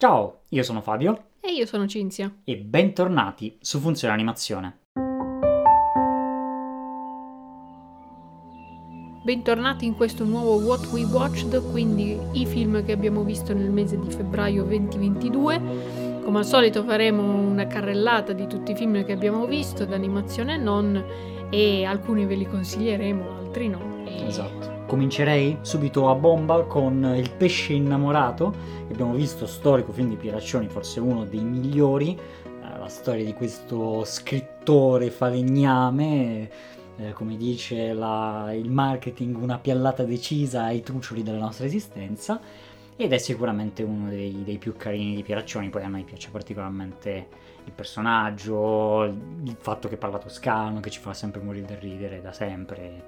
Ciao, 0.00 0.42
io 0.50 0.62
sono 0.62 0.80
Fabio 0.80 1.24
E 1.40 1.50
io 1.52 1.66
sono 1.66 1.88
Cinzia. 1.88 2.32
e 2.44 2.56
bentornati 2.56 3.58
su 3.60 3.80
Funzione 3.80 4.14
Animazione. 4.14 4.78
Bentornati 9.24 9.86
in 9.86 9.96
questo 9.96 10.22
nuovo 10.24 10.64
What 10.64 10.86
We 10.92 11.02
Watched, 11.02 11.70
quindi 11.72 12.16
i 12.32 12.46
film 12.46 12.84
che 12.84 12.92
abbiamo 12.92 13.24
visto 13.24 13.52
nel 13.52 13.70
mese 13.72 13.98
di 13.98 14.08
febbraio 14.08 14.62
2022. 14.62 16.20
Come 16.22 16.38
al 16.38 16.46
solito 16.46 16.84
faremo 16.84 17.34
una 17.34 17.66
carrellata 17.66 18.32
di 18.32 18.46
tutti 18.46 18.70
i 18.70 18.76
film 18.76 19.04
che 19.04 19.10
abbiamo 19.12 19.46
visto, 19.46 19.84
d'animazione 19.84 20.54
e 20.54 20.58
non, 20.58 21.04
e 21.50 21.84
alcuni 21.84 22.24
ve 22.24 22.36
li 22.36 22.46
consiglieremo, 22.46 23.38
altri 23.38 23.66
no. 23.68 24.04
E- 24.04 24.26
Esatto. 24.28 24.77
Comincerei 24.88 25.58
subito 25.60 26.08
a 26.08 26.14
bomba 26.14 26.62
con 26.62 27.12
Il 27.14 27.30
pesce 27.36 27.74
innamorato, 27.74 28.54
che 28.86 28.94
abbiamo 28.94 29.12
visto 29.12 29.46
storico 29.46 29.92
film 29.92 30.08
di 30.08 30.16
Pieraccioni, 30.16 30.66
forse 30.66 30.98
uno 30.98 31.26
dei 31.26 31.42
migliori, 31.44 32.16
eh, 32.16 32.78
la 32.78 32.88
storia 32.88 33.22
di 33.22 33.34
questo 33.34 34.02
scrittore 34.04 35.10
falegname, 35.10 36.50
eh, 36.96 37.12
come 37.12 37.36
dice 37.36 37.92
la- 37.92 38.50
il 38.54 38.70
marketing, 38.70 39.36
una 39.36 39.58
piallata 39.58 40.04
decisa 40.04 40.62
ai 40.62 40.82
trucioli 40.82 41.22
della 41.22 41.36
nostra 41.36 41.66
esistenza, 41.66 42.40
ed 42.96 43.12
è 43.12 43.18
sicuramente 43.18 43.82
uno 43.82 44.08
dei, 44.08 44.42
dei 44.42 44.56
più 44.56 44.74
carini 44.74 45.16
di 45.16 45.22
Pieraccioni, 45.22 45.68
poi 45.68 45.82
a 45.82 45.88
noi 45.88 46.04
piace 46.04 46.30
particolarmente 46.30 47.26
il 47.68 47.74
personaggio, 47.74 49.04
il 49.04 49.56
fatto 49.58 49.88
che 49.88 49.96
parla 49.96 50.18
toscano, 50.18 50.80
che 50.80 50.90
ci 50.90 51.00
fa 51.00 51.14
sempre 51.14 51.40
morire 51.40 51.66
da 51.66 51.78
ridere 51.78 52.20
da 52.20 52.32
sempre, 52.32 53.04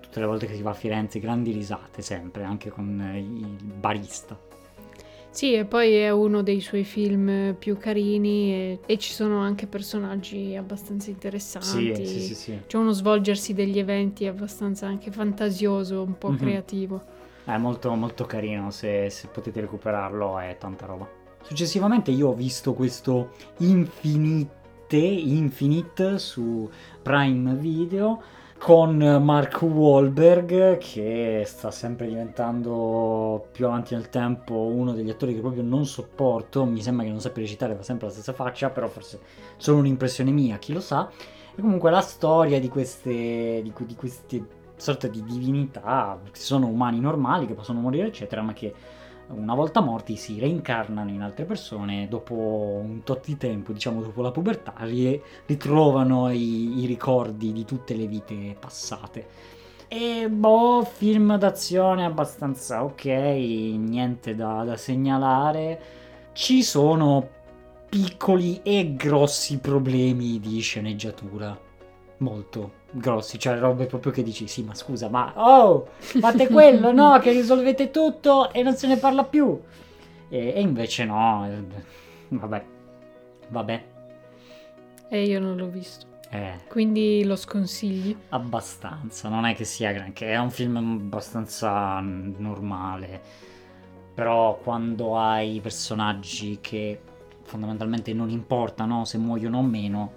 tutte 0.00 0.20
le 0.20 0.26
volte 0.26 0.46
che 0.46 0.54
si 0.54 0.62
va 0.62 0.70
a 0.70 0.74
Firenze, 0.74 1.18
grandi 1.20 1.52
risate 1.52 2.02
sempre, 2.02 2.44
anche 2.44 2.70
con 2.70 3.12
il 3.14 3.72
barista. 3.74 4.38
Sì, 5.30 5.52
e 5.52 5.66
poi 5.66 5.92
è 5.96 6.10
uno 6.10 6.40
dei 6.42 6.60
suoi 6.62 6.84
film 6.84 7.54
più 7.58 7.76
carini 7.76 8.52
e, 8.52 8.78
e 8.86 8.96
ci 8.96 9.12
sono 9.12 9.40
anche 9.40 9.66
personaggi 9.66 10.56
abbastanza 10.56 11.10
interessanti. 11.10 12.06
Sì, 12.06 12.06
sì, 12.06 12.20
sì, 12.20 12.34
sì. 12.34 12.60
C'è 12.66 12.78
uno 12.78 12.92
svolgersi 12.92 13.52
degli 13.52 13.78
eventi 13.78 14.26
abbastanza 14.26 14.86
anche 14.86 15.10
fantasioso, 15.10 16.02
un 16.02 16.16
po' 16.16 16.30
Mhm. 16.30 16.38
creativo. 16.38 17.02
È 17.44 17.56
molto, 17.58 17.94
molto 17.94 18.24
carino, 18.24 18.70
se, 18.70 19.10
se 19.10 19.28
potete 19.28 19.60
recuperarlo 19.60 20.38
è 20.38 20.56
tanta 20.58 20.86
roba. 20.86 21.15
Successivamente 21.46 22.10
io 22.10 22.30
ho 22.30 22.34
visto 22.34 22.74
questo 22.74 23.30
Infinite, 23.58 24.96
Infinite 24.96 26.18
su 26.18 26.68
Prime 27.00 27.54
Video 27.54 28.20
con 28.58 28.96
Mark 28.96 29.62
Wahlberg 29.62 30.76
che 30.78 31.44
sta 31.46 31.70
sempre 31.70 32.08
diventando 32.08 33.46
più 33.52 33.66
avanti 33.66 33.94
nel 33.94 34.08
tempo 34.08 34.54
uno 34.54 34.92
degli 34.92 35.08
attori 35.08 35.34
che 35.34 35.40
proprio 35.40 35.62
non 35.62 35.86
sopporto, 35.86 36.64
mi 36.64 36.82
sembra 36.82 37.04
che 37.04 37.12
non 37.12 37.20
sappia 37.20 37.42
recitare, 37.42 37.76
fa 37.76 37.84
sempre 37.84 38.08
la 38.08 38.12
stessa 38.12 38.32
faccia, 38.32 38.70
però 38.70 38.88
forse 38.88 39.20
solo 39.56 39.78
un'impressione 39.78 40.32
mia, 40.32 40.58
chi 40.58 40.72
lo 40.72 40.80
sa. 40.80 41.08
E 41.54 41.60
comunque 41.60 41.92
la 41.92 42.00
storia 42.00 42.58
di 42.58 42.68
queste, 42.68 43.62
di, 43.62 43.72
di 43.72 43.94
queste 43.94 44.44
sorte 44.74 45.10
di 45.10 45.22
divinità, 45.22 46.18
che 46.24 46.40
sono 46.40 46.66
umani 46.66 46.98
normali, 46.98 47.46
che 47.46 47.54
possono 47.54 47.78
morire, 47.78 48.08
eccetera, 48.08 48.42
ma 48.42 48.52
che 48.52 48.74
una 49.28 49.54
volta 49.54 49.80
morti 49.80 50.16
si 50.16 50.38
reincarnano 50.38 51.10
in 51.10 51.20
altre 51.20 51.44
persone 51.44 52.06
dopo 52.08 52.34
un 52.34 53.02
tot 53.02 53.26
di 53.26 53.36
tempo, 53.36 53.72
diciamo 53.72 54.00
dopo 54.00 54.22
la 54.22 54.30
pubertà, 54.30 54.74
ri- 54.80 55.20
ritrovano 55.46 56.30
i, 56.30 56.82
i 56.82 56.86
ricordi 56.86 57.52
di 57.52 57.64
tutte 57.64 57.94
le 57.94 58.06
vite 58.06 58.56
passate. 58.58 59.54
E 59.88 60.28
boh, 60.28 60.82
film 60.82 61.36
d'azione 61.38 62.04
abbastanza 62.04 62.84
ok, 62.84 63.04
niente 63.04 64.34
da, 64.34 64.64
da 64.64 64.76
segnalare. 64.76 65.80
Ci 66.32 66.62
sono 66.62 67.28
piccoli 67.88 68.60
e 68.62 68.94
grossi 68.94 69.58
problemi 69.58 70.40
di 70.40 70.60
sceneggiatura. 70.60 71.65
Molto 72.18 72.72
grossi, 72.90 73.38
cioè 73.38 73.58
robe 73.58 73.86
proprio 73.86 74.10
che 74.12 74.22
dici, 74.22 74.46
sì, 74.48 74.62
ma 74.62 74.74
scusa, 74.74 75.08
ma 75.10 75.32
oh, 75.36 75.86
fate 76.18 76.48
quello, 76.48 76.90
no, 76.92 77.18
che 77.18 77.30
risolvete 77.32 77.90
tutto 77.90 78.52
e 78.52 78.62
non 78.62 78.74
se 78.76 78.86
ne 78.86 78.96
parla 78.98 79.24
più. 79.24 79.60
E, 80.28 80.52
e 80.54 80.60
invece 80.60 81.04
no, 81.04 81.46
eh, 81.46 81.64
vabbè, 82.28 82.64
vabbè, 83.48 83.84
E 85.08 85.24
io 85.24 85.40
non 85.40 85.56
l'ho 85.56 85.68
visto. 85.68 86.06
eh, 86.30 86.60
Quindi 86.68 87.24
lo 87.24 87.36
sconsigli. 87.36 88.16
abbastanza, 88.30 89.28
non 89.28 89.44
è 89.46 89.54
che 89.54 89.64
sia 89.64 89.92
granché, 89.92 90.32
è 90.32 90.38
un 90.38 90.50
film 90.50 90.76
abbastanza 90.76 92.00
normale, 92.00 93.22
però 94.14 94.58
quando 94.58 95.16
hai 95.18 95.60
personaggi 95.60 96.58
che 96.60 97.00
fondamentalmente 97.42 98.12
non 98.12 98.30
importano 98.30 99.04
se 99.04 99.18
muoiono 99.18 99.58
o 99.58 99.62
meno, 99.62 100.12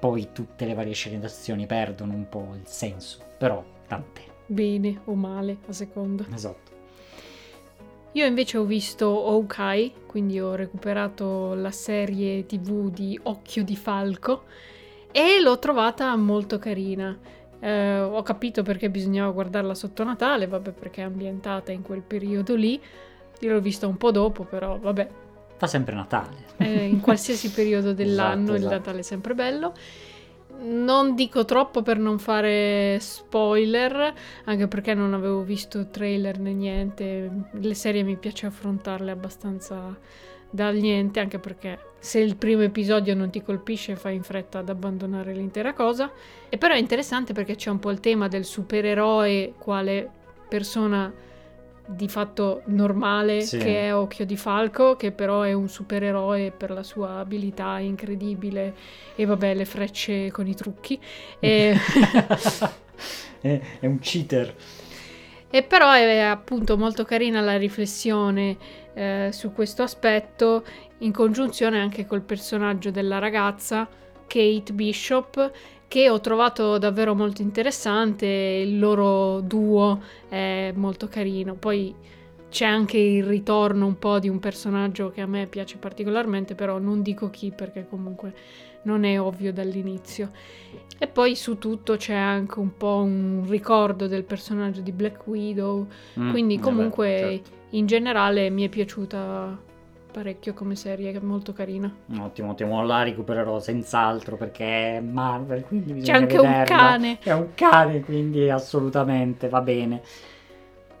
poi 0.00 0.30
tutte 0.32 0.64
le 0.64 0.74
varie 0.74 0.94
scene 0.94 1.18
d'azione 1.20 1.66
perdono 1.66 2.14
un 2.14 2.28
po' 2.28 2.48
il 2.54 2.66
senso, 2.66 3.18
però 3.38 3.62
tante, 3.86 4.22
Bene 4.46 5.02
o 5.04 5.14
male, 5.14 5.58
a 5.68 5.72
seconda. 5.72 6.24
esatto. 6.32 6.68
Io 8.12 8.26
invece 8.26 8.58
ho 8.58 8.64
visto 8.64 9.06
Hawkeye, 9.28 9.92
quindi 10.06 10.40
ho 10.40 10.56
recuperato 10.56 11.54
la 11.54 11.70
serie 11.70 12.44
tv 12.44 12.90
di 12.90 13.16
Occhio 13.22 13.62
di 13.62 13.76
Falco 13.76 14.42
e 15.12 15.40
l'ho 15.40 15.58
trovata 15.60 16.16
molto 16.16 16.58
carina. 16.58 17.16
Eh, 17.60 18.00
ho 18.00 18.22
capito 18.22 18.62
perché 18.64 18.90
bisognava 18.90 19.30
guardarla 19.30 19.74
sotto 19.74 20.02
Natale, 20.02 20.48
vabbè 20.48 20.72
perché 20.72 21.02
è 21.02 21.04
ambientata 21.04 21.70
in 21.70 21.82
quel 21.82 22.02
periodo 22.02 22.56
lì. 22.56 22.80
Io 23.42 23.52
l'ho 23.52 23.60
vista 23.60 23.86
un 23.86 23.96
po' 23.96 24.10
dopo, 24.10 24.42
però 24.42 24.76
vabbè, 24.76 25.08
Fa 25.60 25.66
sempre 25.66 25.94
Natale. 25.94 26.36
eh, 26.56 26.84
in 26.86 27.00
qualsiasi 27.00 27.50
periodo 27.50 27.92
dell'anno 27.92 28.44
Esatto, 28.44 28.52
il 28.52 28.60
esatto. 28.60 28.74
Natale 28.76 28.98
è 29.00 29.02
sempre 29.02 29.34
bello. 29.34 29.74
Non 30.62 31.14
dico 31.14 31.44
troppo 31.44 31.82
per 31.82 31.98
non 31.98 32.18
fare 32.18 32.96
spoiler, 32.98 34.14
anche 34.44 34.68
perché 34.68 34.94
non 34.94 35.12
avevo 35.12 35.42
visto 35.42 35.88
trailer 35.88 36.38
né 36.38 36.54
niente. 36.54 37.30
Le 37.52 37.74
serie 37.74 38.02
mi 38.04 38.16
piace 38.16 38.46
affrontarle 38.46 39.10
abbastanza 39.10 39.94
dal 40.48 40.76
niente, 40.76 41.20
anche 41.20 41.38
perché 41.38 41.78
se 41.98 42.20
il 42.20 42.36
primo 42.36 42.62
episodio 42.62 43.14
non 43.14 43.28
ti 43.28 43.42
colpisce 43.42 43.96
fai 43.96 44.14
in 44.14 44.22
fretta 44.22 44.60
ad 44.60 44.70
abbandonare 44.70 45.34
l'intera 45.34 45.74
cosa. 45.74 46.10
E 46.48 46.56
però 46.56 46.72
è 46.72 46.78
interessante 46.78 47.34
perché 47.34 47.54
c'è 47.54 47.68
un 47.68 47.78
po' 47.80 47.90
il 47.90 48.00
tema 48.00 48.28
del 48.28 48.46
supereroe 48.46 49.52
quale 49.58 50.08
persona 50.48 51.12
di 51.90 52.08
fatto 52.08 52.62
normale 52.66 53.40
Sì. 53.40 53.58
che 53.58 53.86
è 53.88 53.94
Occhio 53.94 54.24
di 54.24 54.36
Falco, 54.36 54.96
che 54.96 55.12
però 55.12 55.42
è 55.42 55.52
un 55.52 55.68
supereroe 55.68 56.52
per 56.52 56.70
la 56.70 56.82
sua 56.82 57.18
abilità 57.18 57.78
incredibile 57.78 58.74
e 59.16 59.24
vabbè 59.24 59.54
le 59.54 59.64
frecce 59.64 60.30
con 60.30 60.46
i 60.46 60.54
trucchi. 60.54 60.98
E, 61.40 61.74
è, 63.40 63.60
è 63.80 63.86
un 63.86 63.98
cheater. 63.98 64.54
e 65.50 65.62
però 65.62 65.92
è 65.92 66.18
appunto 66.20 66.76
molto 66.76 67.04
carina 67.04 67.40
la 67.40 67.56
riflessione 67.56 68.56
eh, 68.94 69.30
su 69.32 69.52
questo 69.52 69.82
aspetto 69.82 70.64
in 70.98 71.12
congiunzione 71.12 71.80
anche 71.80 72.06
col 72.06 72.22
personaggio 72.22 72.90
della 72.90 73.18
ragazza 73.18 73.88
Kate 74.26 74.72
Bishop 74.72 75.50
che 75.90 76.08
ho 76.08 76.20
trovato 76.20 76.78
davvero 76.78 77.16
molto 77.16 77.42
interessante, 77.42 78.24
il 78.24 78.78
loro 78.78 79.40
duo 79.40 80.00
è 80.28 80.72
molto 80.76 81.08
carino. 81.08 81.54
Poi 81.54 81.92
c'è 82.48 82.64
anche 82.64 82.96
il 82.96 83.24
ritorno 83.24 83.86
un 83.86 83.98
po' 83.98 84.20
di 84.20 84.28
un 84.28 84.38
personaggio 84.38 85.10
che 85.10 85.20
a 85.20 85.26
me 85.26 85.48
piace 85.48 85.78
particolarmente, 85.78 86.54
però 86.54 86.78
non 86.78 87.02
dico 87.02 87.28
chi 87.28 87.50
perché 87.50 87.88
comunque 87.88 88.32
non 88.82 89.02
è 89.02 89.20
ovvio 89.20 89.52
dall'inizio. 89.52 90.30
E 90.96 91.08
poi 91.08 91.34
su 91.34 91.58
tutto 91.58 91.96
c'è 91.96 92.14
anche 92.14 92.60
un 92.60 92.76
po' 92.76 92.98
un 93.02 93.44
ricordo 93.48 94.06
del 94.06 94.22
personaggio 94.22 94.82
di 94.82 94.92
Black 94.92 95.26
Widow, 95.26 95.88
Mm, 96.20 96.30
quindi 96.30 96.54
vabbè, 96.56 96.68
comunque 96.68 97.08
certo. 97.18 97.50
in 97.70 97.86
generale 97.86 98.48
mi 98.48 98.62
è 98.62 98.68
piaciuta 98.68 99.60
parecchio 100.10 100.54
come 100.54 100.74
serie, 100.74 101.12
è 101.12 101.20
molto 101.20 101.52
carina. 101.52 101.92
Ottimo, 102.18 102.50
ottimo, 102.50 102.84
la 102.84 103.02
recupererò 103.02 103.60
senz'altro 103.60 104.36
perché 104.36 104.96
è 104.96 105.00
Marvel, 105.00 105.64
quindi 105.64 105.92
C'è 105.92 105.98
bisogna 105.98 106.18
anche 106.18 106.36
un 106.38 106.46
vederla. 106.46 106.64
cane. 106.76 107.18
È 107.20 107.32
un 107.32 107.48
cane, 107.54 108.00
quindi 108.00 108.50
assolutamente 108.50 109.48
va 109.48 109.60
bene. 109.60 110.02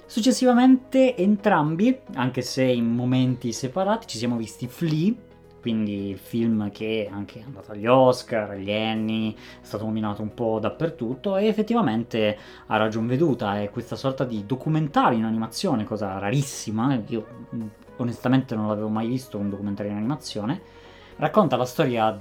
Successivamente 0.06 1.16
entrambi, 1.16 1.96
anche 2.14 2.42
se 2.42 2.64
in 2.64 2.86
momenti 2.92 3.52
separati, 3.52 4.06
ci 4.08 4.18
siamo 4.18 4.36
visti 4.36 4.66
Flea, 4.66 5.12
quindi 5.60 6.08
il 6.08 6.18
film 6.18 6.70
che 6.70 7.08
anche 7.12 7.38
è 7.38 7.42
andato 7.44 7.72
agli 7.72 7.86
Oscar, 7.86 8.50
agli 8.50 8.70
Emmy, 8.70 9.32
è 9.34 9.36
stato 9.60 9.84
nominato 9.84 10.22
un 10.22 10.34
po' 10.34 10.58
dappertutto 10.58 11.36
e 11.36 11.46
effettivamente 11.46 12.36
ha 12.66 12.76
ragion 12.76 13.06
veduta, 13.06 13.60
è 13.60 13.70
questa 13.70 13.94
sorta 13.94 14.24
di 14.24 14.44
documentario 14.46 15.18
in 15.18 15.24
animazione, 15.24 15.84
cosa 15.84 16.18
rarissima, 16.18 17.00
io 17.06 17.26
onestamente 18.02 18.54
non 18.54 18.68
l'avevo 18.68 18.88
mai 18.88 19.08
visto 19.08 19.38
un 19.38 19.50
documentario 19.50 19.90
in 19.92 19.98
animazione, 19.98 20.60
racconta 21.16 21.56
la 21.56 21.64
storia 21.64 22.18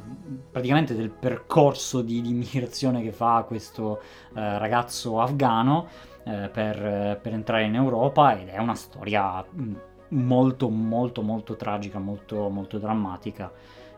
praticamente 0.52 0.94
del 0.94 1.10
percorso 1.10 2.02
di, 2.02 2.22
di 2.22 2.30
immigrazione 2.30 3.02
che 3.02 3.12
fa 3.12 3.44
questo 3.48 4.02
eh, 4.36 4.58
ragazzo 4.58 5.22
afgano 5.22 5.88
eh, 6.26 6.50
per, 6.52 7.20
per 7.22 7.34
entrare 7.34 7.64
in 7.64 7.76
Europa 7.76 8.38
ed 8.38 8.50
è 8.50 8.58
una 8.58 8.76
storia 8.76 9.44
mh, 9.50 9.74
molto 10.10 10.70
molto 10.70 11.22
molto 11.22 11.56
tragica, 11.56 12.00
molto, 12.00 12.50
molto 12.50 12.78
drammatica 12.78 13.52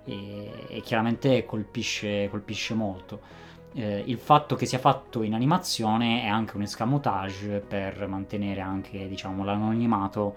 e, 0.03 0.51
e 0.67 0.81
chiaramente 0.81 1.45
colpisce, 1.45 2.29
colpisce 2.29 2.73
molto. 2.73 3.39
Eh, 3.73 4.03
il 4.05 4.17
fatto 4.17 4.55
che 4.55 4.65
sia 4.65 4.79
fatto 4.79 5.23
in 5.23 5.33
animazione 5.33 6.23
è 6.23 6.27
anche 6.27 6.57
un 6.57 6.63
escamotage 6.63 7.63
per 7.65 8.05
mantenere 8.07 8.59
anche 8.59 9.07
diciamo, 9.07 9.43
l'anonimato 9.45 10.35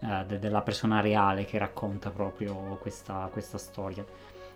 eh, 0.00 0.24
de- 0.26 0.38
della 0.38 0.62
persona 0.62 1.00
reale 1.00 1.44
che 1.44 1.58
racconta 1.58 2.10
proprio 2.10 2.78
questa, 2.80 3.28
questa 3.32 3.58
storia. 3.58 4.04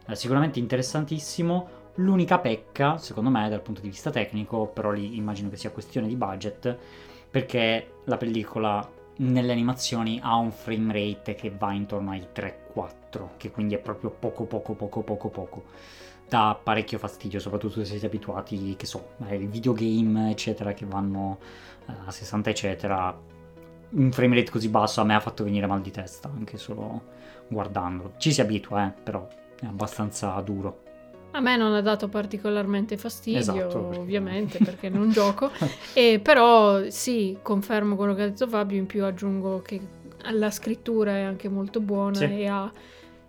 Eh, 0.06 0.14
sicuramente 0.14 0.58
interessantissimo. 0.58 1.78
L'unica 1.96 2.38
pecca, 2.38 2.98
secondo 2.98 3.31
me, 3.31 3.48
dal 3.48 3.62
punto 3.62 3.81
di 3.81 3.88
vista 3.88 4.10
tecnico, 4.10 4.66
però 4.66 4.90
lì 4.90 5.16
immagino 5.16 5.50
che 5.50 5.56
sia 5.56 5.70
questione 5.70 6.06
di 6.06 6.16
budget, 6.16 6.76
perché 7.31 7.94
la 8.04 8.16
pellicola 8.16 8.98
nelle 9.16 9.52
animazioni 9.52 10.19
ha 10.22 10.37
un 10.37 10.50
frame 10.50 10.92
rate 10.92 11.34
che 11.34 11.50
va 11.50 11.72
intorno 11.72 12.10
ai 12.10 12.26
3-4, 12.34 13.31
che 13.37 13.50
quindi 13.50 13.75
è 13.75 13.78
proprio 13.78 14.10
poco 14.10 14.44
poco 14.44 14.75
poco 14.75 15.02
poco 15.02 15.28
poco. 15.28 15.64
Dà 16.28 16.58
parecchio 16.62 16.98
fastidio, 16.98 17.40
soprattutto 17.40 17.81
se 17.81 17.84
siete 17.84 18.06
abituati, 18.06 18.76
che 18.76 18.87
so, 18.87 19.10
ai 19.25 19.46
videogame, 19.46 20.31
eccetera, 20.31 20.72
che 20.72 20.87
vanno 20.87 21.38
eh, 21.87 21.92
a 22.06 22.10
60, 22.10 22.50
eccetera. 22.50 23.19
Un 23.90 24.12
frame 24.12 24.37
rate 24.37 24.50
così 24.50 24.69
basso 24.69 25.00
a 25.00 25.04
me 25.04 25.14
ha 25.14 25.20
fatto 25.20 25.42
venire 25.44 25.66
mal 25.66 25.81
di 25.81 25.90
testa, 25.90 26.31
anche 26.34 26.56
solo 26.58 27.02
guardandolo. 27.48 28.12
Ci 28.19 28.32
si 28.32 28.40
abitua, 28.40 28.87
eh, 28.87 28.92
però 29.02 29.26
è 29.60 29.66
abbastanza 29.66 30.31
duro. 30.44 30.82
A 31.32 31.40
me 31.40 31.56
non 31.56 31.72
ha 31.75 31.81
dato 31.81 32.08
particolarmente 32.08 32.96
fastidio, 32.96 33.38
Esatto, 33.40 33.78
perché- 33.84 33.98
ovviamente, 34.00 34.58
perché 34.58 34.88
non 34.88 35.10
gioco. 35.12 35.50
E 35.94 36.20
però 36.22 36.88
sì, 36.88 37.38
confermo 37.42 37.96
quello 37.96 38.14
che 38.14 38.22
ha 38.22 38.26
detto 38.26 38.46
Fabio, 38.48 38.78
in 38.78 38.87
più 38.87 39.04
aggiungo 39.04 39.60
che 39.62 39.81
la 40.32 40.50
scrittura 40.50 41.12
è 41.16 41.20
anche 41.22 41.48
molto 41.48 41.81
buona 41.81 42.16
Sì. 42.16 42.25
e 42.25 42.46
ha 42.46 42.70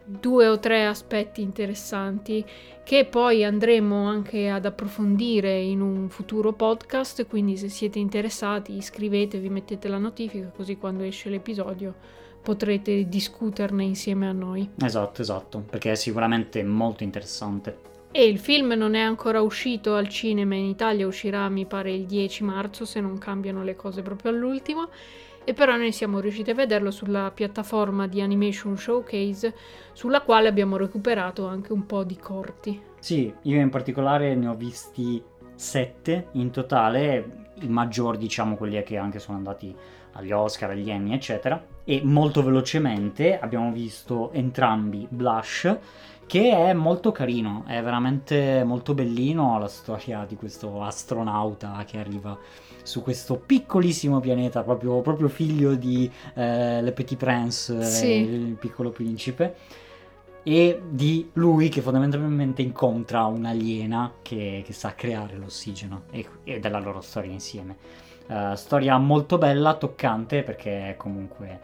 due 0.04 0.48
o 0.48 0.60
tre 0.60 0.86
aspetti 0.86 1.42
interessanti 1.42 2.46
che 2.84 3.06
poi 3.06 3.44
andremo 3.44 4.08
anche 4.08 4.50
ad 4.50 4.66
approfondire 4.66 5.60
in 5.60 5.82
un 5.82 6.10
futuro 6.10 6.54
podcast, 6.54 7.28
quindi 7.28 7.58
se 7.58 7.70
siete 7.70 8.00
interessati 8.00 8.76
iscrivetevi, 8.76 9.50
mettete 9.50 9.88
la 9.88 9.98
notifica 9.98 10.52
così 10.56 10.78
quando 10.78 11.04
esce 11.04 11.30
l'episodio 11.30 11.94
potrete 12.42 13.08
discuterne 13.08 13.84
insieme 13.84 14.28
a 14.28 14.32
noi. 14.32 14.70
Esatto, 14.84 15.22
esatto, 15.22 15.64
perché 15.70 15.92
è 15.92 15.96
sicuramente 15.96 16.64
molto 16.64 17.04
interessante. 17.04 17.90
E 18.14 18.26
il 18.26 18.40
film 18.40 18.74
non 18.74 18.94
è 18.94 19.00
ancora 19.00 19.42
uscito 19.42 19.96
al 19.96 20.10
cinema 20.10 20.56
in 20.56 20.66
Italia, 20.66 21.08
uscirà 21.08 21.48
mi 21.48 21.66
pare 21.66 21.94
il 21.94 22.06
10 22.06 22.44
marzo 22.44 22.84
se 22.84 23.00
non 23.00 23.18
cambiano 23.18 23.64
le 23.64 23.78
cose 23.78 24.02
proprio 24.02 24.32
all'ultimo. 24.32 24.90
E 25.44 25.54
però 25.54 25.76
noi 25.76 25.92
siamo 25.92 26.20
riusciti 26.20 26.52
a 26.52 26.56
vederlo 26.56 26.92
sulla 26.92 27.32
piattaforma 27.32 28.08
di 28.08 28.22
Animation 28.22 28.78
Showcase, 28.78 29.54
sulla 29.94 30.22
quale 30.22 30.48
abbiamo 30.48 30.78
recuperato 30.78 31.48
anche 31.48 31.74
un 31.74 31.86
po' 31.86 32.04
di 32.04 32.18
corti. 32.18 32.82
Sì, 33.00 33.34
io 33.44 33.60
in 33.60 33.70
particolare 33.70 34.36
ne 34.36 34.48
ho 34.48 34.56
visti 34.56 35.22
sette 35.56 36.28
in 36.34 36.52
totale, 36.52 37.50
i 37.62 37.68
maggiori 37.68 38.18
diciamo 38.18 38.56
quelli 38.56 38.82
che 38.84 38.98
anche 38.98 39.20
sono 39.20 39.38
andati 39.38 39.76
agli 40.14 40.32
Oscar, 40.32 40.72
agli 40.72 40.90
Emmy 40.90 41.14
eccetera 41.14 41.64
e 41.84 42.02
molto 42.04 42.44
velocemente 42.44 43.40
abbiamo 43.40 43.72
visto 43.72 44.32
entrambi 44.34 45.08
Blush 45.10 45.78
che 46.32 46.50
è 46.50 46.72
molto 46.72 47.12
carino, 47.12 47.66
è 47.68 47.84
veramente 47.84 48.64
molto 48.64 48.94
bellino 48.94 49.60
la 49.60 49.68
storia 49.68 50.24
di 50.26 50.38
questo 50.38 50.82
astronauta 50.82 51.84
che 51.86 51.98
arriva 51.98 52.40
su 52.84 53.02
questo 53.04 53.36
piccolissimo 53.36 54.22
pianeta, 54.22 54.64
proprio, 54.64 55.02
proprio 55.02 55.28
figlio 55.28 55.76
di 55.76 56.10
eh, 56.36 56.82
Le 56.82 56.92
Petit 56.94 57.18
Prince, 57.18 57.78
eh, 57.78 57.84
Sì. 57.84 58.12
il 58.14 58.56
piccolo 58.56 58.92
principe 58.92 59.56
e 60.44 60.82
di 60.88 61.30
lui 61.34 61.68
che 61.68 61.82
fondamentalmente 61.82 62.62
incontra 62.62 63.26
un'aliena 63.26 64.14
che, 64.22 64.64
che 64.66 64.72
sa 64.72 64.96
creare 64.96 65.36
l'ossigeno 65.36 66.04
e, 66.12 66.26
e 66.46 66.62
della 66.62 66.80
loro 66.80 67.02
storia 67.02 67.30
insieme. 67.34 67.76
Eh, 68.28 68.54
storia 68.56 68.98
molto 68.98 69.38
bella, 69.38 69.74
toccante 69.74 70.44
perché 70.44 70.96
comunque 70.98 71.60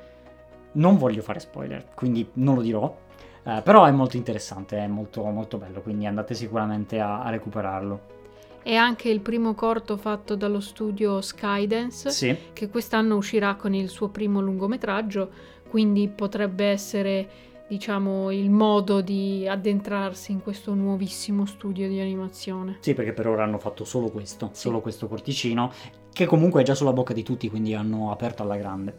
non 0.73 0.97
voglio 0.97 1.21
fare 1.21 1.39
spoiler, 1.39 1.85
quindi 1.95 2.27
non 2.33 2.55
lo 2.55 2.61
dirò. 2.61 3.05
Eh, 3.47 3.61
però 3.61 3.85
è 3.85 3.91
molto 3.91 4.17
interessante, 4.17 4.77
è 4.77 4.87
molto, 4.87 5.23
molto 5.23 5.57
bello, 5.57 5.81
quindi 5.81 6.05
andate 6.05 6.33
sicuramente 6.33 6.99
a, 6.99 7.21
a 7.23 7.29
recuperarlo. 7.29 8.15
È 8.61 8.75
anche 8.75 9.07
il 9.09 9.21
primo 9.21 9.53
corto 9.53 9.95
fatto 9.95 10.35
dallo 10.35 10.59
studio 10.59 11.21
Skydance, 11.21 12.09
Sì, 12.09 12.35
che 12.51 12.67
quest'anno 12.69 13.15
uscirà 13.15 13.55
con 13.55 13.73
il 13.73 13.87
suo 13.87 14.09
primo 14.09 14.41
lungometraggio, 14.41 15.29
quindi 15.69 16.09
potrebbe 16.09 16.65
essere, 16.65 17.29
diciamo, 17.67 18.29
il 18.31 18.49
modo 18.49 18.99
di 18.99 19.47
addentrarsi 19.47 20.33
in 20.33 20.41
questo 20.41 20.73
nuovissimo 20.73 21.45
studio 21.45 21.87
di 21.87 22.01
animazione. 22.01 22.77
sì, 22.81 22.93
perché 22.93 23.13
per 23.13 23.27
ora 23.27 23.43
hanno 23.43 23.57
fatto 23.59 23.85
solo 23.85 24.09
questo, 24.09 24.49
Sì. 24.51 24.61
solo 24.63 24.81
questo 24.81 25.07
corticino, 25.07 25.71
che 26.11 26.25
comunque 26.25 26.61
è 26.61 26.65
già 26.65 26.75
sulla 26.75 26.91
bocca 26.91 27.13
di 27.13 27.23
tutti, 27.23 27.49
quindi 27.49 27.73
hanno 27.73 28.11
aperto 28.11 28.43
alla 28.43 28.57
grande. 28.57 28.93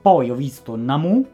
Poi 0.00 0.30
ho 0.30 0.34
visto 0.34 0.74
Namu, 0.74 1.26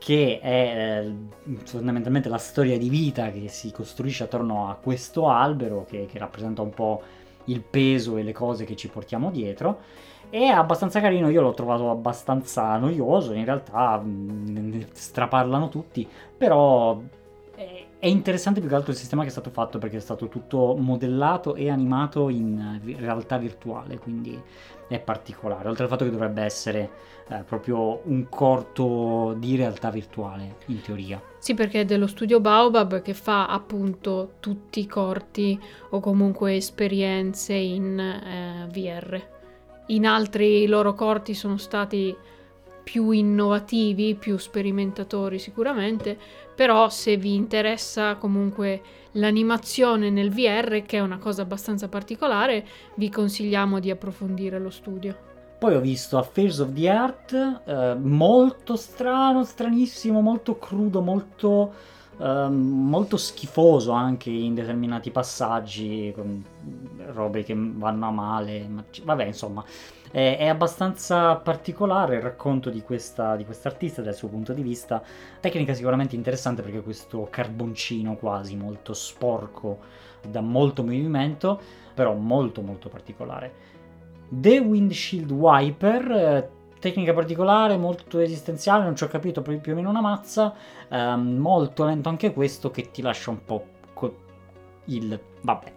che 0.00 0.40
è 0.40 1.04
eh, 1.04 1.58
fondamentalmente 1.64 2.30
la 2.30 2.38
storia 2.38 2.78
di 2.78 2.88
vita 2.88 3.30
che 3.30 3.48
si 3.48 3.70
costruisce 3.70 4.24
attorno 4.24 4.70
a 4.70 4.74
questo 4.74 5.28
albero, 5.28 5.84
che, 5.84 6.06
che 6.06 6.18
rappresenta 6.18 6.62
un 6.62 6.70
po' 6.70 7.02
il 7.44 7.60
peso 7.60 8.16
e 8.16 8.22
le 8.22 8.32
cose 8.32 8.64
che 8.64 8.76
ci 8.76 8.88
portiamo 8.88 9.30
dietro. 9.30 9.80
È 10.30 10.42
abbastanza 10.46 11.00
carino, 11.00 11.28
io 11.28 11.42
l'ho 11.42 11.52
trovato 11.52 11.90
abbastanza 11.90 12.78
noioso, 12.78 13.34
in 13.34 13.44
realtà 13.44 13.98
mh, 13.98 14.44
ne 14.48 14.88
straparlano 14.90 15.68
tutti, 15.68 16.08
però 16.36 16.98
è, 17.54 18.06
interessante 18.06 18.60
più 18.60 18.70
che 18.70 18.74
altro 18.74 18.92
il 18.92 18.96
sistema 18.96 19.20
che 19.20 19.28
è 19.28 19.32
stato 19.32 19.50
fatto 19.50 19.76
perché 19.78 19.98
è 19.98 20.00
stato 20.00 20.28
tutto 20.28 20.76
modellato 20.78 21.56
e 21.56 21.68
animato 21.68 22.30
in 22.30 22.80
realtà 22.96 23.36
virtuale, 23.36 23.98
quindi 23.98 24.40
è 24.90 24.98
particolare, 24.98 25.68
oltre 25.68 25.84
al 25.84 25.90
fatto 25.90 26.04
che 26.04 26.10
dovrebbe 26.10 26.42
essere 26.42 26.90
eh, 27.28 27.44
proprio 27.46 28.00
un 28.04 28.28
corto 28.28 29.36
di 29.38 29.54
realtà 29.54 29.88
virtuale, 29.90 30.56
in 30.66 30.80
teoria. 30.80 31.22
Sì, 31.38 31.54
perché 31.54 31.82
è 31.82 31.84
dello 31.84 32.08
studio 32.08 32.40
Baobab 32.40 33.00
che 33.00 33.14
fa 33.14 33.46
appunto 33.46 34.34
tutti 34.40 34.80
i 34.80 34.86
corti 34.86 35.58
o 35.90 36.00
comunque 36.00 36.56
esperienze 36.56 37.54
in 37.54 37.98
eh, 37.98 38.66
VR. 38.72 39.22
In 39.86 40.06
altri 40.06 40.66
loro 40.66 40.94
corti 40.94 41.34
sono 41.34 41.56
stati 41.56 42.14
più 42.82 43.10
innovativi, 43.10 44.14
più 44.14 44.36
sperimentatori 44.36 45.38
sicuramente, 45.38 46.16
però 46.54 46.88
se 46.88 47.16
vi 47.16 47.34
interessa 47.34 48.16
comunque 48.16 48.82
l'animazione 49.12 50.10
nel 50.10 50.30
VR, 50.30 50.82
che 50.84 50.98
è 50.98 51.00
una 51.00 51.18
cosa 51.18 51.42
abbastanza 51.42 51.88
particolare, 51.88 52.66
vi 52.94 53.10
consigliamo 53.10 53.80
di 53.80 53.90
approfondire 53.90 54.58
lo 54.58 54.70
studio. 54.70 55.28
Poi 55.58 55.74
ho 55.74 55.80
visto 55.80 56.16
Affairs 56.16 56.58
of 56.60 56.72
the 56.72 56.88
Art, 56.88 57.62
eh, 57.66 57.94
molto 57.94 58.76
strano, 58.76 59.44
stranissimo, 59.44 60.22
molto 60.22 60.58
crudo, 60.58 61.02
molto, 61.02 61.72
ehm, 62.18 62.54
molto 62.54 63.18
schifoso 63.18 63.92
anche 63.92 64.30
in 64.30 64.54
determinati 64.54 65.10
passaggi, 65.10 66.12
con 66.16 66.42
robe 67.12 67.42
che 67.42 67.54
vanno 67.54 68.06
a 68.06 68.10
male. 68.10 68.66
ma 68.68 68.82
vabbè, 69.04 69.24
insomma, 69.24 69.62
è, 70.10 70.36
è 70.38 70.46
abbastanza 70.46 71.36
particolare 71.36 72.16
il 72.16 72.22
racconto 72.22 72.70
di 72.70 72.82
questa 72.82 73.36
di 73.36 73.44
quest'artista 73.44 74.02
dal 74.02 74.14
suo 74.14 74.28
punto 74.28 74.52
di 74.52 74.62
vista. 74.62 75.02
Tecnica 75.40 75.74
sicuramente 75.74 76.16
interessante 76.16 76.62
perché 76.62 76.82
questo 76.82 77.28
carboncino 77.30 78.16
quasi 78.16 78.56
molto 78.56 78.92
sporco, 78.92 79.78
da 80.26 80.40
molto 80.40 80.82
movimento, 80.82 81.60
però 81.94 82.14
molto 82.14 82.62
molto 82.62 82.88
particolare. 82.88 83.68
The 84.28 84.58
Windshield 84.58 85.30
Wiper, 85.30 86.10
eh, 86.12 86.50
tecnica 86.78 87.12
particolare, 87.12 87.76
molto 87.76 88.20
esistenziale, 88.20 88.84
non 88.84 88.94
ci 88.96 89.04
ho 89.04 89.08
capito 89.08 89.42
più 89.42 89.60
più 89.60 89.72
o 89.72 89.74
meno 89.74 89.90
una 89.90 90.00
mazza, 90.00 90.54
ehm, 90.88 91.36
molto 91.36 91.84
lento 91.84 92.08
anche 92.08 92.32
questo 92.32 92.70
che 92.70 92.90
ti 92.90 93.02
lascia 93.02 93.30
un 93.30 93.44
po' 93.44 93.66
co- 93.92 94.16
il... 94.86 95.18
vabbè. 95.42 95.72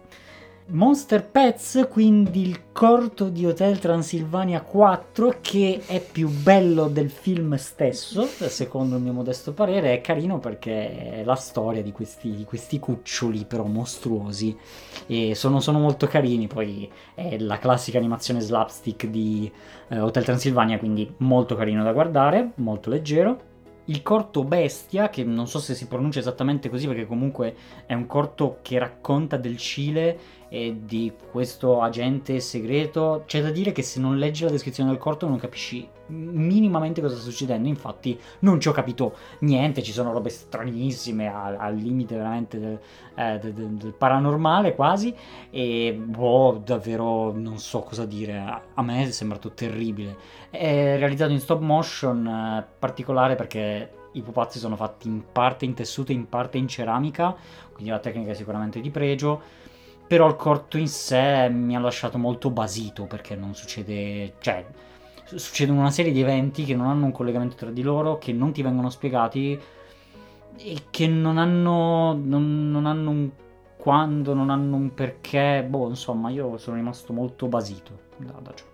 Monster 0.66 1.28
Pets, 1.28 1.86
quindi 1.90 2.48
il 2.48 2.72
corto 2.72 3.28
di 3.28 3.44
Hotel 3.44 3.78
Transilvania 3.78 4.62
4 4.62 5.36
che 5.42 5.82
è 5.86 6.00
più 6.00 6.30
bello 6.30 6.88
del 6.88 7.10
film 7.10 7.54
stesso, 7.56 8.24
secondo 8.24 8.96
il 8.96 9.02
mio 9.02 9.12
modesto 9.12 9.52
parere, 9.52 9.92
è 9.92 10.00
carino 10.00 10.38
perché 10.38 11.20
è 11.20 11.24
la 11.24 11.34
storia 11.34 11.82
di 11.82 11.92
questi, 11.92 12.34
di 12.34 12.44
questi 12.44 12.78
cuccioli 12.78 13.44
però 13.44 13.64
mostruosi. 13.64 14.56
E 15.06 15.34
sono, 15.34 15.60
sono 15.60 15.78
molto 15.78 16.06
carini, 16.06 16.46
poi 16.46 16.90
è 17.14 17.36
la 17.38 17.58
classica 17.58 17.98
animazione 17.98 18.40
slapstick 18.40 19.06
di 19.06 19.52
eh, 19.88 20.00
Hotel 20.00 20.24
Transilvania, 20.24 20.78
quindi 20.78 21.12
molto 21.18 21.56
carino 21.56 21.84
da 21.84 21.92
guardare, 21.92 22.52
molto 22.56 22.88
leggero. 22.88 23.52
Il 23.88 24.02
corto 24.02 24.44
Bestia, 24.44 25.10
che 25.10 25.24
non 25.24 25.46
so 25.46 25.58
se 25.58 25.74
si 25.74 25.86
pronuncia 25.86 26.18
esattamente 26.18 26.70
così 26.70 26.86
perché 26.86 27.04
comunque 27.06 27.54
è 27.84 27.92
un 27.92 28.06
corto 28.06 28.60
che 28.62 28.78
racconta 28.78 29.36
del 29.36 29.58
Cile 29.58 30.18
e 30.54 30.82
di 30.84 31.12
questo 31.32 31.80
agente 31.80 32.38
segreto. 32.38 33.24
C'è 33.26 33.42
da 33.42 33.50
dire 33.50 33.72
che 33.72 33.82
se 33.82 33.98
non 33.98 34.18
leggi 34.18 34.44
la 34.44 34.50
descrizione 34.50 34.90
del 34.90 35.00
corto 35.00 35.26
non 35.26 35.36
capisci 35.36 35.88
minimamente 36.06 37.00
cosa 37.00 37.16
sta 37.16 37.24
succedendo. 37.28 37.66
Infatti, 37.66 38.16
non 38.40 38.60
ci 38.60 38.68
ho 38.68 38.72
capito 38.72 39.16
niente. 39.40 39.82
Ci 39.82 39.90
sono 39.90 40.12
robe 40.12 40.28
stranissime 40.28 41.26
al, 41.26 41.56
al 41.58 41.74
limite 41.74 42.14
veramente 42.14 42.60
del, 42.60 42.78
eh, 43.16 43.40
del, 43.40 43.52
del, 43.52 43.94
paranormale 43.94 44.76
quasi. 44.76 45.12
E 45.50 45.92
boh, 45.92 46.62
davvero 46.64 47.32
non 47.32 47.58
so 47.58 47.80
cosa 47.80 48.06
dire. 48.06 48.38
A, 48.74 48.82
me 48.82 49.02
è 49.02 49.10
sembrato 49.10 49.50
terribile. 49.54 50.16
È 50.50 50.96
realizzato 50.96 51.32
in 51.32 51.40
stop 51.40 51.62
motion, 51.62 52.24
eh, 52.28 52.64
particolare 52.78 53.34
perché 53.34 53.90
i 54.12 54.22
pupazzi 54.22 54.60
sono 54.60 54.76
fatti 54.76 55.08
in 55.08 55.24
parte 55.32 55.64
in 55.64 55.74
tessuto 55.74 56.12
e 56.12 56.14
in 56.14 56.28
parte 56.28 56.58
in 56.58 56.68
ceramica, 56.68 57.34
quindi 57.72 57.90
la 57.90 57.98
tecnica 57.98 58.30
è 58.30 58.34
sicuramente 58.34 58.80
di 58.80 58.90
pregio. 58.90 59.62
Però 60.06 60.28
il 60.28 60.36
corto 60.36 60.76
in 60.76 60.88
sé 60.88 61.48
mi 61.48 61.74
ha 61.74 61.80
lasciato 61.80 62.18
molto 62.18 62.50
basito 62.50 63.04
perché 63.04 63.34
non 63.36 63.54
succede. 63.54 64.34
cioè. 64.40 64.64
Succedono 65.24 65.80
una 65.80 65.90
serie 65.90 66.12
di 66.12 66.20
eventi 66.20 66.64
che 66.64 66.76
non 66.76 66.86
hanno 66.86 67.06
un 67.06 67.12
collegamento 67.12 67.56
tra 67.56 67.70
di 67.70 67.82
loro, 67.82 68.18
che 68.18 68.32
non 68.32 68.52
ti 68.52 68.62
vengono 68.62 68.90
spiegati 68.90 69.58
e 70.56 70.82
che 70.90 71.06
non 71.06 71.38
hanno. 71.38 72.12
non, 72.12 72.70
non 72.70 72.86
hanno 72.86 73.10
un 73.10 73.30
quando, 73.76 74.34
non 74.34 74.50
hanno 74.50 74.76
un 74.76 74.94
perché. 74.94 75.64
Boh, 75.68 75.88
insomma, 75.88 76.30
io 76.30 76.56
sono 76.58 76.76
rimasto 76.76 77.12
molto 77.12 77.48
basito 77.48 77.98
da, 78.18 78.32
da 78.40 78.54
ciò. 78.54 78.73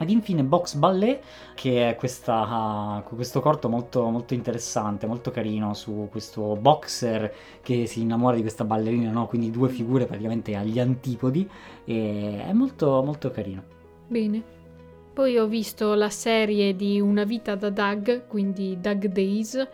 Ed 0.00 0.08
infine 0.08 0.42
Box 0.42 0.76
Ballet, 0.76 1.22
che 1.54 1.90
è 1.90 1.94
questa, 1.94 3.02
uh, 3.04 3.14
questo 3.14 3.42
corto 3.42 3.68
molto, 3.68 4.08
molto, 4.08 4.32
interessante, 4.32 5.06
molto 5.06 5.30
carino 5.30 5.74
su 5.74 6.08
questo 6.10 6.56
boxer 6.56 7.30
che 7.60 7.84
si 7.84 8.00
innamora 8.00 8.34
di 8.34 8.40
questa 8.40 8.64
ballerina, 8.64 9.10
no? 9.10 9.26
quindi 9.26 9.50
due 9.50 9.68
figure 9.68 10.06
praticamente 10.06 10.56
agli 10.56 10.80
antipodi, 10.80 11.46
e 11.84 12.42
è 12.46 12.52
molto, 12.54 13.02
molto 13.04 13.30
carino. 13.30 13.62
Bene. 14.06 14.42
Poi 15.12 15.36
ho 15.36 15.46
visto 15.46 15.92
la 15.92 16.08
serie 16.08 16.74
di 16.74 16.98
Una 16.98 17.24
vita 17.24 17.54
da 17.54 17.68
Doug, 17.68 18.26
quindi 18.26 18.78
Doug 18.80 19.04
Days, 19.04 19.68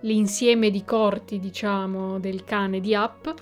l'insieme 0.00 0.68
di 0.70 0.84
corti, 0.84 1.38
diciamo, 1.38 2.18
del 2.18 2.44
cane 2.44 2.80
di 2.80 2.92
Up 2.92 3.34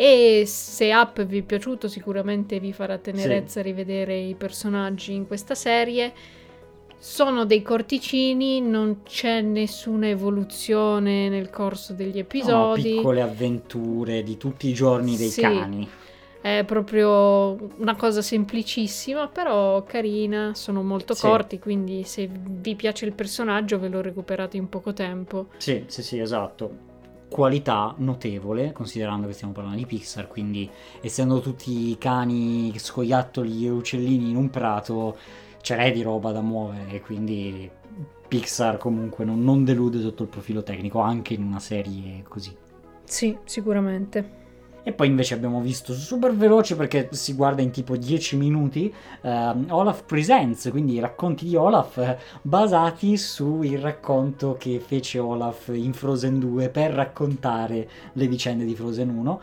e 0.00 0.44
se 0.46 0.94
Up 0.94 1.24
vi 1.24 1.38
è 1.38 1.42
piaciuto, 1.42 1.88
sicuramente 1.88 2.60
vi 2.60 2.72
farà 2.72 2.98
tenerezza 2.98 3.60
sì. 3.60 3.66
rivedere 3.66 4.16
i 4.16 4.36
personaggi 4.36 5.12
in 5.12 5.26
questa 5.26 5.56
serie. 5.56 6.12
Sono 6.96 7.44
dei 7.44 7.62
corticini, 7.62 8.60
non 8.60 9.02
c'è 9.02 9.40
nessuna 9.40 10.06
evoluzione 10.06 11.28
nel 11.28 11.50
corso 11.50 11.94
degli 11.94 12.16
episodi. 12.16 12.90
No, 12.90 12.96
piccole 12.98 13.22
avventure 13.22 14.22
di 14.22 14.36
tutti 14.36 14.68
i 14.68 14.72
giorni 14.72 15.16
dei 15.16 15.30
sì. 15.30 15.40
cani. 15.40 15.88
È 16.40 16.62
proprio 16.64 17.58
una 17.78 17.96
cosa 17.96 18.22
semplicissima, 18.22 19.26
però 19.26 19.82
carina, 19.82 20.52
sono 20.54 20.84
molto 20.84 21.14
sì. 21.14 21.22
corti, 21.22 21.58
quindi 21.58 22.04
se 22.04 22.30
vi 22.30 22.76
piace 22.76 23.04
il 23.04 23.14
personaggio 23.14 23.80
ve 23.80 23.88
lo 23.88 24.00
recuperate 24.00 24.56
in 24.56 24.68
poco 24.68 24.92
tempo. 24.92 25.48
Sì, 25.56 25.82
sì, 25.88 26.04
sì, 26.04 26.20
esatto 26.20 26.86
qualità 27.28 27.94
notevole, 27.98 28.72
considerando 28.72 29.26
che 29.26 29.32
stiamo 29.32 29.52
parlando 29.52 29.78
di 29.78 29.86
Pixar, 29.86 30.28
quindi 30.28 30.68
essendo 31.00 31.40
tutti 31.40 31.96
cani, 31.98 32.72
scoiattoli 32.76 33.66
e 33.66 33.70
uccellini 33.70 34.30
in 34.30 34.36
un 34.36 34.50
prato, 34.50 35.16
ce 35.60 35.76
n'è 35.76 35.92
di 35.92 36.02
roba 36.02 36.32
da 36.32 36.40
muovere, 36.40 37.00
quindi 37.00 37.70
Pixar 38.28 38.78
comunque 38.78 39.24
non, 39.24 39.42
non 39.42 39.64
delude 39.64 40.00
sotto 40.00 40.22
il 40.22 40.28
profilo 40.28 40.62
tecnico, 40.62 41.00
anche 41.00 41.34
in 41.34 41.42
una 41.42 41.60
serie 41.60 42.22
così. 42.26 42.54
Sì, 43.04 43.36
sicuramente. 43.44 44.46
E 44.88 44.92
poi 44.92 45.08
invece 45.08 45.34
abbiamo 45.34 45.60
visto 45.60 45.92
super 45.92 46.34
veloce 46.34 46.74
perché 46.74 47.10
si 47.10 47.34
guarda 47.34 47.60
in 47.60 47.70
tipo 47.70 47.94
10 47.94 48.36
minuti 48.36 48.90
uh, 49.20 49.28
Olaf 49.68 50.04
Presents, 50.04 50.70
quindi 50.70 50.94
i 50.94 50.98
racconti 50.98 51.44
di 51.44 51.56
Olaf 51.56 51.98
eh, 51.98 52.16
basati 52.40 53.18
sul 53.18 53.68
racconto 53.76 54.56
che 54.58 54.80
fece 54.80 55.18
Olaf 55.18 55.68
in 55.74 55.92
Frozen 55.92 56.38
2 56.38 56.70
per 56.70 56.92
raccontare 56.92 57.86
le 58.14 58.26
vicende 58.28 58.64
di 58.64 58.74
Frozen 58.74 59.10
1 59.10 59.40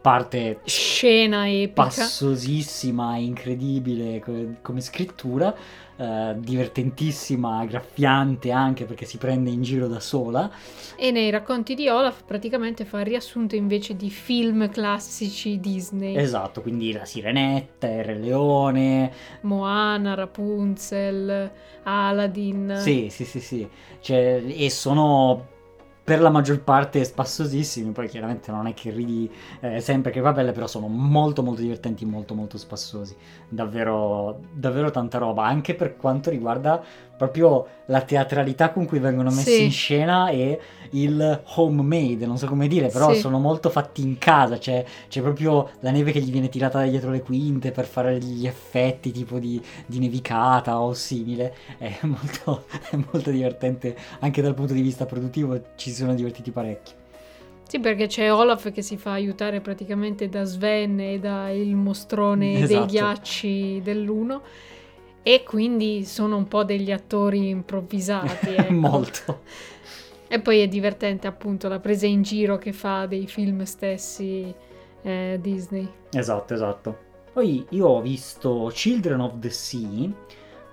parte 0.00 0.60
scena 0.62 1.50
epica. 1.50 1.82
passosissima 1.82 3.16
incredibile 3.16 4.22
come 4.62 4.80
scrittura 4.80 5.52
eh, 5.96 6.34
divertentissima, 6.36 7.64
graffiante 7.64 8.50
anche 8.50 8.84
perché 8.84 9.04
si 9.06 9.16
prende 9.16 9.50
in 9.50 9.62
giro 9.62 9.88
da 9.88 10.00
sola. 10.00 10.50
E 10.96 11.10
nei 11.10 11.30
racconti 11.30 11.74
di 11.74 11.88
Olaf 11.88 12.24
praticamente 12.24 12.84
fa 12.84 13.00
il 13.00 13.06
riassunto 13.06 13.56
invece 13.56 13.96
di 13.96 14.10
film 14.10 14.68
classici 14.68 15.58
Disney. 15.58 16.16
Esatto, 16.16 16.62
quindi 16.62 16.92
La 16.92 17.04
Sirenetta, 17.04 17.88
Il 17.88 18.04
Re 18.04 18.18
Leone, 18.18 19.12
Moana, 19.42 20.14
Rapunzel, 20.14 21.50
Aladdin. 21.84 22.74
Sì, 22.78 23.08
sì, 23.10 23.24
sì, 23.24 23.40
sì. 23.40 23.68
Cioè, 24.00 24.42
e 24.46 24.70
sono 24.70 25.54
per 26.06 26.20
la 26.20 26.30
maggior 26.30 26.60
parte 26.60 27.02
spassosissimi, 27.02 27.90
poi 27.90 28.06
chiaramente 28.06 28.52
non 28.52 28.68
è 28.68 28.74
che 28.74 28.92
ridi 28.92 29.28
eh, 29.58 29.80
sempre 29.80 30.12
che 30.12 30.20
va 30.20 30.32
belle, 30.32 30.52
però 30.52 30.68
sono 30.68 30.86
molto 30.86 31.42
molto 31.42 31.62
divertenti, 31.62 32.04
molto 32.04 32.32
molto 32.32 32.58
spassosi, 32.58 33.16
davvero, 33.48 34.38
davvero 34.52 34.92
tanta 34.92 35.18
roba, 35.18 35.46
anche 35.46 35.74
per 35.74 35.96
quanto 35.96 36.30
riguarda 36.30 36.80
proprio 37.16 37.66
la 37.86 38.02
teatralità 38.02 38.70
con 38.70 38.86
cui 38.86 38.98
vengono 38.98 39.30
messi 39.30 39.54
sì. 39.54 39.64
in 39.64 39.70
scena 39.70 40.28
e 40.28 40.60
il 40.90 41.42
homemade, 41.54 42.26
non 42.26 42.38
so 42.38 42.46
come 42.46 42.68
dire, 42.68 42.88
però 42.88 43.12
sì. 43.12 43.20
sono 43.20 43.38
molto 43.38 43.70
fatti 43.70 44.02
in 44.02 44.18
casa, 44.18 44.58
c'è, 44.58 44.84
c'è, 45.08 45.20
proprio 45.20 45.70
la 45.80 45.90
neve 45.90 46.12
che 46.12 46.20
gli 46.20 46.30
viene 46.30 46.48
tirata 46.48 46.78
da 46.78 46.86
dietro 46.86 47.10
le 47.10 47.22
quinte 47.22 47.70
per 47.72 47.86
fare 47.86 48.18
gli 48.18 48.46
effetti 48.46 49.10
tipo 49.10 49.38
di, 49.38 49.60
di 49.86 49.98
nevicata 49.98 50.80
o 50.80 50.94
simile, 50.94 51.54
è 51.78 51.98
molto, 52.06 52.64
è 52.90 52.96
molto 53.10 53.30
divertente 53.30 53.96
anche 54.20 54.42
dal 54.42 54.54
punto 54.54 54.72
di 54.72 54.82
vista 54.82 55.06
produttivo, 55.06 55.60
ci 55.76 55.90
sono 55.90 56.14
divertiti 56.14 56.50
parecchio. 56.50 57.04
Sì, 57.68 57.80
perché 57.80 58.06
c'è 58.06 58.32
Olaf 58.32 58.70
che 58.70 58.80
si 58.80 58.96
fa 58.96 59.12
aiutare 59.12 59.60
praticamente 59.60 60.28
da 60.28 60.44
Sven 60.44 61.00
e 61.00 61.18
da 61.18 61.50
il 61.50 61.74
mostrone 61.74 62.60
esatto. 62.60 62.66
dei 62.66 62.86
ghiacci 62.86 63.80
dell'uno 63.82 64.42
e 65.28 65.42
quindi 65.42 66.04
sono 66.04 66.36
un 66.36 66.46
po' 66.46 66.62
degli 66.62 66.92
attori 66.92 67.48
improvvisati. 67.48 68.54
Ecco. 68.54 68.72
Molto. 68.72 69.40
E 70.28 70.38
poi 70.38 70.60
è 70.60 70.68
divertente 70.68 71.26
appunto 71.26 71.66
la 71.66 71.80
presa 71.80 72.06
in 72.06 72.22
giro 72.22 72.58
che 72.58 72.72
fa 72.72 73.06
dei 73.06 73.26
film 73.26 73.64
stessi 73.64 74.54
eh, 75.02 75.38
Disney. 75.42 75.88
Esatto, 76.12 76.54
esatto. 76.54 76.98
Poi 77.32 77.66
io 77.70 77.88
ho 77.88 78.00
visto 78.00 78.70
Children 78.72 79.18
of 79.18 79.38
the 79.40 79.50
Sea, 79.50 80.08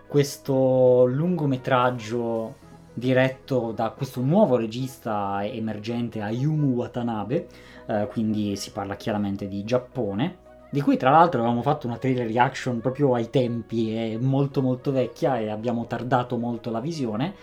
questo 0.07 1.05
lungometraggio 1.07 2.55
diretto 2.93 3.71
da 3.71 3.89
questo 3.89 4.21
nuovo 4.21 4.55
regista 4.55 5.43
emergente 5.43 6.21
Ayumu 6.21 6.75
Watanabe, 6.75 7.47
eh, 7.87 8.07
quindi 8.11 8.55
si 8.55 8.71
parla 8.71 8.95
chiaramente 8.97 9.47
di 9.47 9.63
Giappone 9.63 10.41
di 10.73 10.81
cui 10.81 10.97
tra 10.97 11.11
l'altro 11.11 11.41
avevamo 11.41 11.61
fatto 11.61 11.85
una 11.85 11.97
trailer 11.97 12.25
reaction 12.25 12.79
proprio 12.79 13.13
ai 13.13 13.29
tempi, 13.29 13.93
è 13.93 14.17
molto 14.17 14.59
molto 14.59 14.91
vecchia 14.91 15.37
e 15.37 15.51
abbiamo 15.51 15.85
tardato 15.85 16.35
molto 16.35 16.71
la 16.71 16.79
visione. 16.79 17.35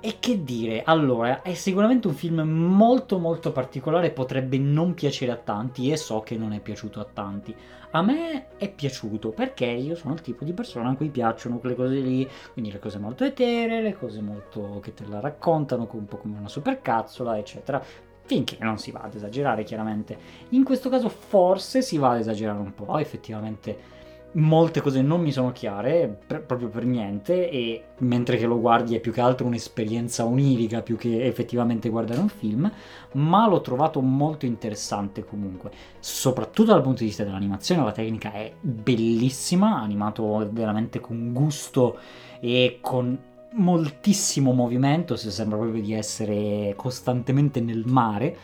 E 0.00 0.16
che 0.20 0.44
dire, 0.44 0.82
allora, 0.84 1.40
è 1.40 1.54
sicuramente 1.54 2.08
un 2.08 2.12
film 2.12 2.42
molto 2.42 3.18
molto 3.18 3.52
particolare, 3.52 4.10
potrebbe 4.10 4.58
non 4.58 4.92
piacere 4.92 5.32
a 5.32 5.36
tanti 5.36 5.90
e 5.90 5.96
so 5.96 6.20
che 6.20 6.36
non 6.36 6.52
è 6.52 6.60
piaciuto 6.60 7.00
a 7.00 7.06
tanti. 7.10 7.56
A 7.92 8.02
me 8.02 8.48
è 8.58 8.70
piaciuto 8.70 9.30
perché 9.30 9.64
io 9.64 9.94
sono 9.94 10.12
il 10.12 10.20
tipo 10.20 10.44
di 10.44 10.52
persona 10.52 10.90
a 10.90 10.94
cui 10.94 11.08
piacciono 11.08 11.60
quelle 11.60 11.76
cose 11.76 11.94
lì, 11.94 12.28
quindi 12.52 12.70
le 12.70 12.80
cose 12.80 12.98
molto 12.98 13.24
eteree, 13.24 13.80
le 13.80 13.96
cose 13.96 14.20
molto 14.20 14.80
che 14.82 14.92
te 14.92 15.06
la 15.06 15.20
raccontano, 15.20 15.88
un 15.90 16.04
po' 16.04 16.18
come 16.18 16.36
una 16.36 16.48
supercazzola, 16.48 17.38
eccetera 17.38 18.12
finché 18.24 18.56
non 18.60 18.78
si 18.78 18.90
va 18.90 19.00
ad 19.00 19.14
esagerare 19.14 19.64
chiaramente. 19.64 20.16
In 20.50 20.64
questo 20.64 20.88
caso 20.88 21.08
forse 21.08 21.82
si 21.82 21.98
va 21.98 22.12
ad 22.12 22.20
esagerare 22.20 22.58
un 22.58 22.74
po', 22.74 22.98
effettivamente 22.98 23.92
molte 24.34 24.80
cose 24.80 25.02
non 25.02 25.20
mi 25.20 25.30
sono 25.30 25.52
chiare 25.52 26.18
per, 26.26 26.42
proprio 26.42 26.68
per 26.68 26.84
niente 26.84 27.48
e 27.50 27.84
mentre 27.98 28.36
che 28.36 28.46
lo 28.46 28.58
guardi 28.58 28.94
è 28.96 29.00
più 29.00 29.12
che 29.12 29.20
altro 29.20 29.46
un'esperienza 29.46 30.24
onirica 30.24 30.82
più 30.82 30.96
che 30.96 31.24
effettivamente 31.24 31.88
guardare 31.88 32.20
un 32.20 32.28
film, 32.28 32.70
ma 33.12 33.46
l'ho 33.46 33.60
trovato 33.60 34.00
molto 34.00 34.46
interessante 34.46 35.24
comunque, 35.24 35.70
soprattutto 35.98 36.72
dal 36.72 36.82
punto 36.82 37.00
di 37.00 37.06
vista 37.06 37.24
dell'animazione, 37.24 37.84
la 37.84 37.92
tecnica 37.92 38.32
è 38.32 38.52
bellissima, 38.60 39.80
animato 39.80 40.48
veramente 40.50 41.00
con 41.00 41.32
gusto 41.32 41.98
e 42.40 42.78
con 42.80 43.32
moltissimo 43.54 44.52
movimento, 44.52 45.16
si 45.16 45.30
sembra 45.30 45.58
proprio 45.58 45.82
di 45.82 45.92
essere 45.92 46.74
costantemente 46.76 47.60
nel 47.60 47.84
mare. 47.86 48.36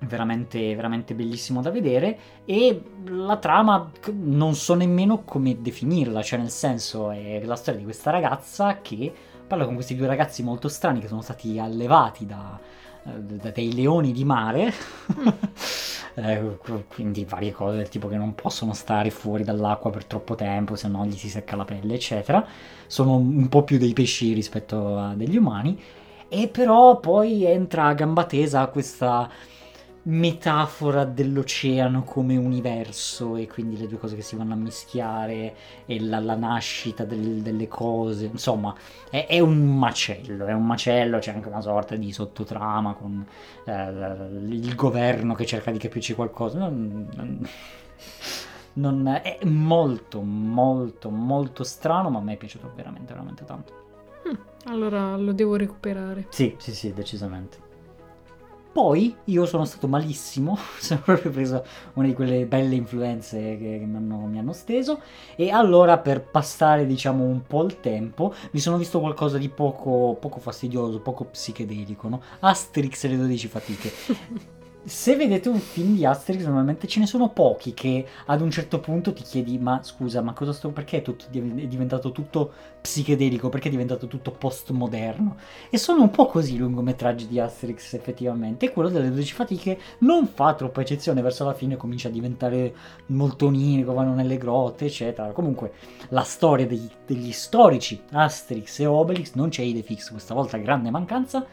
Veramente, 0.00 0.74
veramente 0.74 1.14
bellissimo 1.14 1.62
da 1.62 1.70
vedere. 1.70 2.18
E 2.44 2.82
la 3.06 3.38
trama 3.38 3.90
non 4.12 4.54
so 4.54 4.74
nemmeno 4.74 5.22
come 5.24 5.62
definirla, 5.62 6.22
cioè 6.22 6.38
nel 6.38 6.50
senso 6.50 7.10
è 7.10 7.42
la 7.44 7.56
storia 7.56 7.78
di 7.78 7.86
questa 7.86 8.10
ragazza 8.10 8.80
che 8.82 9.12
parla 9.46 9.64
con 9.64 9.74
questi 9.74 9.94
due 9.94 10.06
ragazzi 10.06 10.42
molto 10.42 10.68
strani 10.68 11.00
che 11.00 11.08
sono 11.08 11.22
stati 11.22 11.58
allevati 11.58 12.26
da, 12.26 12.58
da 13.02 13.50
dei 13.50 13.74
leoni 13.74 14.12
di 14.12 14.24
mare 14.24 14.72
eh, 16.14 16.58
quindi 16.88 17.24
varie 17.24 17.52
cose 17.52 17.76
del 17.76 17.88
tipo 17.88 18.08
che 18.08 18.16
non 18.16 18.34
possono 18.34 18.72
stare 18.72 19.10
fuori 19.10 19.44
dall'acqua 19.44 19.90
per 19.90 20.04
troppo 20.04 20.34
tempo, 20.34 20.76
se 20.76 20.88
no 20.88 21.04
gli 21.04 21.16
si 21.16 21.28
secca 21.28 21.56
la 21.56 21.64
pelle, 21.64 21.94
eccetera. 21.94 22.46
Sono 22.86 23.16
un 23.16 23.48
po' 23.48 23.62
più 23.62 23.78
dei 23.78 23.92
pesci 23.92 24.32
rispetto 24.32 24.96
a 24.98 25.14
degli 25.14 25.36
umani. 25.36 25.80
E 26.28 26.48
però 26.48 26.98
poi 27.00 27.44
entra 27.44 27.86
a 27.86 27.94
gamba 27.94 28.24
tesa 28.24 28.66
questa 28.66 29.28
metafora 30.04 31.04
dell'oceano 31.04 32.02
come 32.02 32.36
universo 32.36 33.36
e 33.36 33.46
quindi 33.46 33.78
le 33.78 33.86
due 33.86 33.98
cose 33.98 34.16
che 34.16 34.22
si 34.22 34.36
vanno 34.36 34.52
a 34.52 34.56
mischiare 34.56 35.54
e 35.86 36.00
la, 36.00 36.18
la 36.20 36.34
nascita 36.34 37.04
del, 37.04 37.40
delle 37.40 37.68
cose, 37.68 38.26
insomma 38.26 38.74
è, 39.08 39.26
è, 39.26 39.40
un 39.40 39.78
macello, 39.78 40.46
è 40.46 40.52
un 40.52 40.66
macello, 40.66 41.18
c'è 41.18 41.32
anche 41.32 41.48
una 41.48 41.62
sorta 41.62 41.96
di 41.96 42.12
sottotrama 42.12 42.94
con 42.94 43.24
eh, 43.64 43.88
il 44.46 44.74
governo 44.74 45.34
che 45.34 45.46
cerca 45.46 45.70
di 45.70 45.78
capirci 45.78 46.14
qualcosa, 46.14 46.58
non, 46.58 47.08
non, 47.14 47.48
non, 48.74 49.20
è 49.22 49.38
molto 49.44 50.20
molto 50.20 51.08
molto 51.08 51.64
strano 51.64 52.10
ma 52.10 52.18
a 52.18 52.22
me 52.22 52.34
è 52.34 52.36
piaciuto 52.36 52.72
veramente 52.74 53.12
veramente 53.12 53.44
tanto. 53.44 53.72
Mm, 54.28 54.34
allora 54.66 55.16
lo 55.16 55.32
devo 55.32 55.56
recuperare. 55.56 56.26
Sì, 56.28 56.54
sì, 56.58 56.74
sì, 56.74 56.92
decisamente. 56.92 57.63
Poi 58.74 59.14
io 59.26 59.46
sono 59.46 59.64
stato 59.64 59.86
malissimo, 59.86 60.58
sono 60.80 61.00
proprio 61.04 61.30
preso 61.30 61.64
una 61.92 62.08
di 62.08 62.12
quelle 62.12 62.44
belle 62.44 62.74
influenze 62.74 63.38
che, 63.38 63.78
che 63.78 63.84
mi, 63.84 63.94
hanno, 63.94 64.16
mi, 64.26 64.36
hanno, 64.40 64.52
steso 64.52 65.00
e 65.36 65.50
allora 65.50 65.98
per 65.98 66.20
passare 66.24 66.84
diciamo 66.84 67.22
un 67.22 67.42
po' 67.44 67.62
il 67.62 67.78
tempo 67.78 68.34
mi 68.50 68.58
sono 68.58 68.76
visto 68.76 68.98
qualcosa 68.98 69.38
di 69.38 69.48
poco, 69.48 70.16
poco 70.18 70.40
fastidioso, 70.40 70.98
poco 70.98 71.22
psichedelico, 71.26 72.08
no? 72.08 72.20
Asterix 72.40 73.04
e 73.04 73.08
le 73.10 73.16
12 73.16 73.46
fatiche. 73.46 73.92
se 74.84 75.16
vedete 75.16 75.48
un 75.48 75.58
film 75.58 75.94
di 75.94 76.04
Asterix 76.04 76.44
normalmente 76.44 76.86
ce 76.86 77.00
ne 77.00 77.06
sono 77.06 77.30
pochi 77.30 77.72
che 77.72 78.06
ad 78.26 78.42
un 78.42 78.50
certo 78.50 78.80
punto 78.80 79.14
ti 79.14 79.22
chiedi 79.22 79.58
ma 79.58 79.80
scusa 79.82 80.20
ma 80.20 80.34
cosa 80.34 80.52
sto 80.52 80.70
perché 80.70 80.98
è, 80.98 81.02
tutto, 81.02 81.24
è 81.32 81.66
diventato 81.66 82.12
tutto 82.12 82.52
psichedelico? 82.82 83.48
Perché 83.48 83.68
è 83.68 83.70
diventato 83.70 84.06
tutto 84.06 84.30
postmoderno? 84.30 85.36
E 85.70 85.78
sono 85.78 86.02
un 86.02 86.10
po' 86.10 86.26
così 86.26 86.54
i 86.54 86.58
lungometraggi 86.58 87.26
di 87.26 87.40
Asterix 87.40 87.94
effettivamente. 87.94 88.66
E 88.66 88.72
quello 88.72 88.90
delle 88.90 89.08
12 89.08 89.32
fatiche 89.32 89.78
non 90.00 90.26
fa 90.26 90.52
troppa 90.52 90.82
eccezione. 90.82 91.22
Verso 91.22 91.46
la 91.46 91.54
fine 91.54 91.76
comincia 91.76 92.08
a 92.08 92.12
diventare 92.12 92.74
molto 93.06 93.46
onirico 93.46 93.94
vanno 93.94 94.12
nelle 94.12 94.36
grotte 94.36 94.84
eccetera. 94.84 95.32
Comunque 95.32 95.72
la 96.10 96.22
storia 96.22 96.66
degli, 96.66 96.88
degli 97.06 97.32
storici 97.32 98.02
Asterix 98.12 98.80
e 98.80 98.86
Obelix 98.86 99.32
non 99.32 99.48
c'è 99.48 99.62
Idefix 99.62 100.10
questa 100.10 100.34
volta 100.34 100.58
grande 100.58 100.90
mancanza 100.90 101.46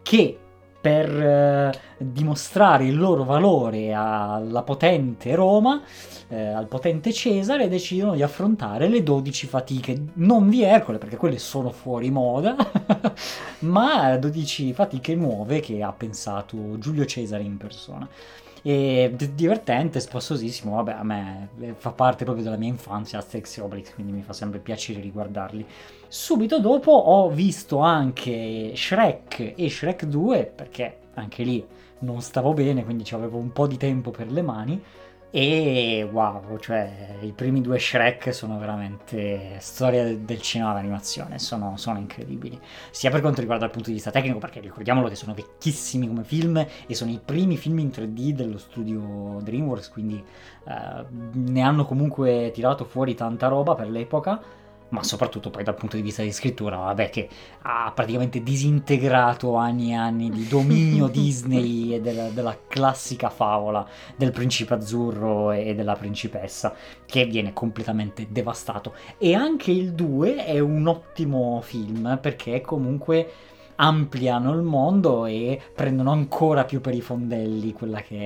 che 0.00 0.38
per 0.80 1.10
eh, 1.10 1.80
dimostrare 1.98 2.84
il 2.84 2.96
loro 2.96 3.24
valore 3.24 3.92
alla 3.92 4.62
potente 4.62 5.34
Roma, 5.34 5.82
eh, 6.28 6.40
al 6.40 6.66
potente 6.66 7.12
Cesare, 7.12 7.68
decidono 7.68 8.14
di 8.14 8.22
affrontare 8.22 8.88
le 8.88 9.02
12 9.02 9.46
fatiche, 9.46 10.00
non 10.14 10.48
di 10.48 10.62
Ercole 10.62 10.98
perché 10.98 11.16
quelle 11.16 11.38
sono 11.38 11.70
fuori 11.70 12.10
moda, 12.10 12.56
ma 13.60 14.16
12 14.16 14.72
fatiche 14.72 15.14
nuove 15.14 15.60
che 15.60 15.82
ha 15.82 15.92
pensato 15.92 16.78
Giulio 16.78 17.04
Cesare 17.04 17.42
in 17.42 17.56
persona. 17.56 18.08
E 18.62 19.12
d- 19.14 19.30
divertente, 19.30 20.00
spassosissimo, 20.00 20.74
vabbè 20.76 20.92
a 20.92 21.04
me 21.04 21.48
eh, 21.60 21.74
fa 21.76 21.90
parte 21.90 22.24
proprio 22.24 22.44
della 22.44 22.56
mia 22.56 22.68
infanzia 22.68 23.18
Asterix 23.18 23.56
e 23.58 23.60
Obelix, 23.62 23.94
quindi 23.94 24.12
mi 24.12 24.22
fa 24.22 24.32
sempre 24.32 24.58
piacere 24.58 25.00
riguardarli. 25.00 25.66
Subito 26.10 26.58
dopo 26.58 26.90
ho 26.90 27.28
visto 27.28 27.80
anche 27.80 28.72
Shrek 28.74 29.52
e 29.54 29.68
Shrek 29.68 30.06
2, 30.06 30.52
perché 30.54 31.00
anche 31.12 31.42
lì 31.42 31.62
non 31.98 32.22
stavo 32.22 32.54
bene, 32.54 32.82
quindi 32.82 33.04
avevo 33.12 33.36
un 33.36 33.52
po' 33.52 33.66
di 33.66 33.76
tempo 33.76 34.10
per 34.10 34.32
le 34.32 34.40
mani. 34.40 34.82
E 35.30 36.08
wow, 36.10 36.56
cioè 36.60 37.18
i 37.20 37.32
primi 37.32 37.60
due 37.60 37.78
Shrek 37.78 38.32
sono 38.32 38.58
veramente 38.58 39.58
storia 39.58 40.16
del 40.16 40.40
cinema 40.40 40.72
d'animazione, 40.72 41.38
sono, 41.38 41.76
sono, 41.76 41.98
incredibili. 41.98 42.58
Sia 42.90 43.10
per 43.10 43.20
quanto 43.20 43.42
riguarda 43.42 43.66
il 43.66 43.70
punto 43.70 43.88
di 43.88 43.96
vista 43.96 44.10
tecnico, 44.10 44.38
perché 44.38 44.60
ricordiamolo 44.60 45.08
che 45.08 45.14
sono 45.14 45.34
vecchissimi 45.34 46.08
come 46.08 46.24
film 46.24 46.56
e 46.86 46.94
sono 46.94 47.10
i 47.10 47.20
primi 47.22 47.58
film 47.58 47.80
in 47.80 47.88
3D 47.88 48.30
dello 48.30 48.56
studio 48.56 49.40
DreamWorks, 49.42 49.90
quindi 49.90 50.24
eh, 50.66 51.04
ne 51.32 51.60
hanno 51.60 51.84
comunque 51.84 52.50
tirato 52.54 52.86
fuori 52.86 53.14
tanta 53.14 53.48
roba 53.48 53.74
per 53.74 53.90
l'epoca 53.90 54.66
ma 54.90 55.02
soprattutto 55.02 55.50
poi 55.50 55.64
dal 55.64 55.74
punto 55.74 55.96
di 55.96 56.02
vista 56.02 56.22
di 56.22 56.32
scrittura, 56.32 56.76
vabbè, 56.76 57.10
che 57.10 57.28
ha 57.62 57.92
praticamente 57.94 58.42
disintegrato 58.42 59.54
anni 59.54 59.90
e 59.90 59.94
anni 59.94 60.30
di 60.30 60.46
dominio 60.46 61.08
Disney 61.08 61.94
e 61.94 62.00
della, 62.00 62.28
della, 62.28 62.56
classica 62.66 63.28
favola 63.28 63.86
del 64.16 64.30
principe 64.30 64.74
azzurro 64.74 65.52
e 65.52 65.74
della 65.74 65.94
principessa, 65.94 66.74
che 67.04 67.26
viene 67.26 67.52
completamente 67.52 68.26
devastato. 68.30 68.94
E 69.18 69.34
anche 69.34 69.70
il 69.70 69.92
2 69.92 70.44
è 70.44 70.58
un 70.58 70.86
ottimo 70.86 71.60
film 71.62 72.18
perché 72.20 72.60
comunque 72.60 73.30
ampliano 73.80 74.52
il 74.54 74.62
mondo 74.62 75.26
e 75.26 75.60
prendono 75.74 76.10
ancora 76.10 76.64
più 76.64 76.80
per 76.80 76.94
i 76.94 77.00
fondelli 77.00 77.72
quella 77.72 78.00
che 78.00 78.16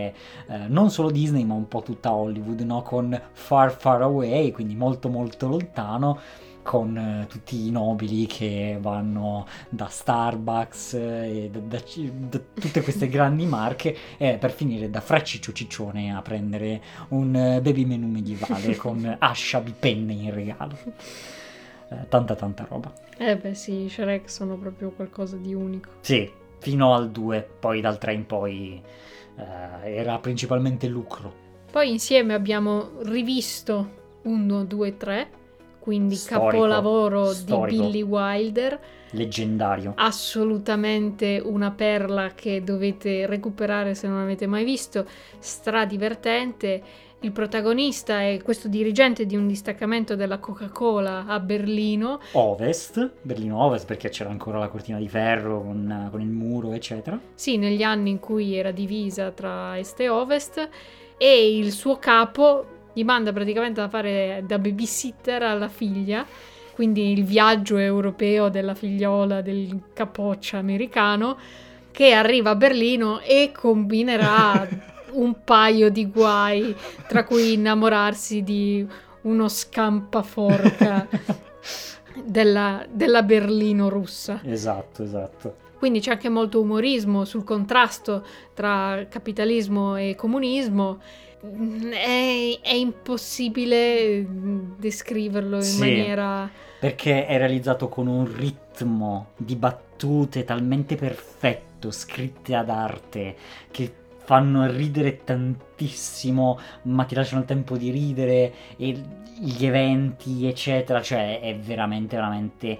è 0.47 0.53
eh, 0.53 0.69
non 0.69 0.91
solo 0.91 1.11
Disney 1.11 1.45
ma 1.45 1.55
un 1.55 1.69
po' 1.69 1.83
tutta 1.83 2.13
Hollywood, 2.13 2.61
no? 2.61 2.83
con 2.83 3.21
Far 3.33 3.73
Far 3.73 4.03
Away, 4.03 4.51
quindi 4.51 4.75
molto 4.75 5.09
molto 5.09 5.49
lontano 5.49 6.19
con 6.63 6.97
eh, 6.97 7.27
tutti 7.29 7.67
i 7.67 7.71
nobili 7.71 8.27
che 8.27 8.79
vanno 8.81 9.47
da 9.69 9.87
Starbucks 9.87 10.95
e 10.95 11.51
da, 11.53 11.59
da, 11.59 11.83
da 12.29 12.41
tutte 12.55 12.83
queste 12.83 13.09
grandi 13.11 13.45
marche 13.47 13.97
eh, 14.17 14.39
per 14.39 14.53
finire 14.53 14.89
da 14.89 15.01
Fra 15.01 15.23
Ciccio 15.23 15.53
Ciccione 15.53 16.15
a 16.15 16.23
prendere 16.23 16.81
un 17.09 17.35
eh, 17.35 17.61
baby 17.61 17.85
menu 17.85 18.07
medievale 18.07 18.77
con 18.77 19.17
ascia 19.19 19.61
di 19.61 19.75
penne 19.79 20.13
in 20.13 20.33
regalo. 20.33 20.79
Eh, 21.89 22.09
tanta 22.09 22.35
tanta 22.35 22.67
roba. 22.69 22.93
Eh 23.19 23.37
beh 23.37 23.55
sì, 23.55 23.89
Shrek 23.89 24.31
sono 24.31 24.57
proprio 24.57 24.91
qualcosa 24.91 25.37
di 25.37 25.53
unico. 25.53 25.91
Sì, 26.01 26.31
fino 26.59 26.95
al 26.95 27.11
2, 27.11 27.49
poi 27.61 27.81
dal 27.81 27.99
3 27.99 28.15
in 28.15 28.27
poi 28.27 28.81
eh, 29.37 29.97
era 29.97 30.19
principalmente 30.19 30.87
lucro. 30.89 31.41
Poi 31.71 31.91
insieme 31.91 32.35
abbiamo 32.35 32.91
rivisto 33.03 34.01
1, 34.23 34.65
2, 34.65 34.97
3 34.97 35.31
quindi 35.83 36.15
Storico. 36.15 36.51
capolavoro 36.51 37.33
Storico. 37.33 37.67
di 37.67 37.77
Billy 37.77 38.03
Wilder. 38.03 38.79
Leggendario. 39.11 39.95
Assolutamente 39.97 41.43
una 41.45 41.73
perla 41.73 42.31
che 42.37 42.63
dovete 42.63 43.27
recuperare 43.27 43.97
se 43.97 44.07
non 44.07 44.21
avete 44.21 44.47
mai 44.47 44.63
visto, 44.63 45.05
stradivertente. 45.41 46.83
Il 47.19 47.33
protagonista 47.33 48.21
è 48.23 48.41
questo 48.43 48.69
dirigente 48.69 49.27
di 49.27 49.35
un 49.35 49.49
distaccamento 49.49 50.15
della 50.15 50.39
Coca-Cola 50.39 51.27
a 51.27 51.41
Berlino. 51.41 52.21
Ovest, 52.33 53.15
Berlino 53.21 53.61
Ovest 53.65 53.87
perché 53.87 54.09
c'era 54.09 54.31
ancora 54.31 54.61
la 54.61 54.69
cortina 54.69 54.99
di 54.99 55.09
ferro 55.09 55.63
con, 55.63 56.09
con 56.13 56.21
il 56.21 56.29
muro, 56.29 56.73
eccetera. 56.73 57.19
Sì, 57.35 57.59
negli 57.59 57.83
anni 57.83 58.11
in 58.11 58.21
cui 58.21 58.55
era 58.55 58.71
divisa 58.71 59.33
tra 59.33 59.77
est 59.77 59.99
e 59.99 60.09
ovest. 60.09 60.69
E 61.17 61.57
il 61.57 61.73
suo 61.73 61.99
capo 61.99 62.67
gli 62.93 63.05
manda 63.05 63.33
praticamente 63.33 63.81
a 63.81 63.89
fare 63.89 64.43
da 64.47 64.59
babysitter 64.59 65.43
alla 65.43 65.69
figlia, 65.69 66.27
quindi 66.75 67.13
il 67.13 67.25
viaggio 67.25 67.77
europeo 67.77 68.49
della 68.49 68.75
figliola 68.75 69.41
del 69.41 69.91
capoccia 69.93 70.59
americano, 70.59 71.39
che 71.91 72.13
arriva 72.13 72.51
a 72.51 72.55
Berlino 72.55 73.21
e 73.21 73.53
combinerà 73.55 74.67
un 75.13 75.45
paio 75.45 75.91
di 75.91 76.07
guai, 76.07 76.75
tra 77.07 77.25
cui 77.25 77.53
innamorarsi 77.55 78.43
di 78.43 78.87
uno 79.23 79.49
scampaforca 79.49 81.07
della, 82.25 82.85
della 82.91 83.23
Berlino 83.23 83.89
russa. 83.89 84.41
Esatto, 84.45 85.03
esatto. 85.03 85.57
Quindi 85.79 86.01
c'è 86.01 86.13
anche 86.13 86.29
molto 86.29 86.61
umorismo 86.61 87.25
sul 87.25 87.43
contrasto 87.43 88.25
tra 88.55 89.07
capitalismo 89.09 89.97
e 89.97 90.15
comunismo 90.15 91.01
è, 91.91 92.59
è 92.63 92.73
impossibile 92.73 94.25
descriverlo 94.79 95.57
in 95.57 95.63
sì, 95.63 95.79
maniera... 95.81 96.49
Perché 96.79 97.27
è 97.27 97.37
realizzato 97.37 97.89
con 97.89 98.07
un 98.07 98.33
ritmo 98.33 99.31
di 99.37 99.57
battute 99.57 100.45
talmente 100.45 100.95
perfetto, 100.95 101.91
scritte 101.91 102.55
ad 102.55 102.71
arte, 102.71 103.37
che 103.71 103.93
fanno 104.25 104.67
ridere 104.71 105.23
tantissimo, 105.25 106.59
ma 106.83 107.05
ti 107.05 107.15
lasciano 107.15 107.41
il 107.41 107.47
tempo 107.47 107.77
di 107.77 107.91
ridere, 107.91 108.53
e 108.77 109.03
gli 109.39 109.67
eventi, 109.67 110.47
eccetera. 110.47 111.03
Cioè, 111.03 111.41
è 111.41 111.57
veramente, 111.57 112.17
veramente 112.17 112.79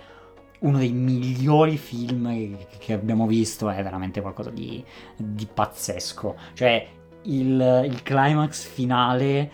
uno 0.61 0.79
dei 0.79 0.93
migliori 0.93 1.77
film 1.77 2.57
che 2.79 2.93
abbiamo 2.93 3.27
visto, 3.27 3.69
è 3.69 3.83
veramente 3.83 4.21
qualcosa 4.21 4.51
di, 4.51 4.85
di 5.17 5.47
pazzesco. 5.53 6.37
Cioè, 6.55 6.87
il, 7.23 7.85
il 7.87 8.03
climax 8.03 8.65
finale 8.65 9.51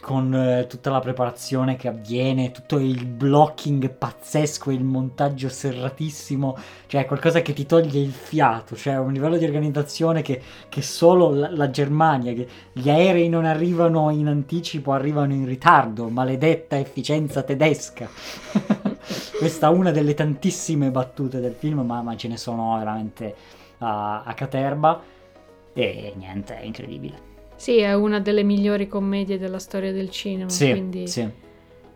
con 0.00 0.34
eh, 0.34 0.66
tutta 0.68 0.90
la 0.90 1.00
preparazione 1.00 1.76
che 1.76 1.88
avviene, 1.88 2.50
tutto 2.50 2.78
il 2.78 3.04
blocking 3.06 3.90
pazzesco, 3.90 4.70
il 4.70 4.84
montaggio 4.84 5.48
serratissimo, 5.48 6.56
cioè 6.86 7.04
qualcosa 7.06 7.42
che 7.42 7.52
ti 7.52 7.66
toglie 7.66 8.00
il 8.00 8.12
fiato, 8.12 8.76
cioè 8.76 8.98
un 8.98 9.12
livello 9.12 9.36
di 9.36 9.44
organizzazione 9.44 10.22
che, 10.22 10.40
che 10.68 10.82
solo 10.82 11.30
la, 11.30 11.50
la, 11.50 11.70
Germania, 11.70 12.32
che 12.32 12.48
gli 12.72 12.88
aerei 12.88 13.28
non 13.28 13.44
arrivano 13.44 14.10
in 14.10 14.28
anticipo, 14.28 14.92
arrivano 14.92 15.32
in 15.32 15.46
ritardo, 15.46 16.08
maledetta 16.08 16.78
efficienza 16.78 17.42
tedesca. 17.42 18.08
Questa 19.38 19.68
è 19.68 19.70
una 19.70 19.90
delle 19.90 20.14
tantissime 20.14 20.90
battute 20.90 21.40
del 21.40 21.54
film, 21.54 21.80
ma, 21.80 22.02
ma 22.02 22.16
ce 22.16 22.28
ne 22.28 22.36
sono 22.36 22.76
veramente 22.78 23.34
a, 23.78 24.22
a 24.22 24.34
caterba 24.34 25.02
e 25.72 26.12
niente, 26.16 26.58
è 26.58 26.64
incredibile. 26.64 27.33
Sì, 27.56 27.78
è 27.78 27.94
una 27.94 28.20
delle 28.20 28.42
migliori 28.42 28.88
commedie 28.88 29.38
della 29.38 29.58
storia 29.58 29.92
del 29.92 30.10
cinema. 30.10 30.50
Sì, 30.50 30.70
quindi 30.70 31.06
sì, 31.06 31.28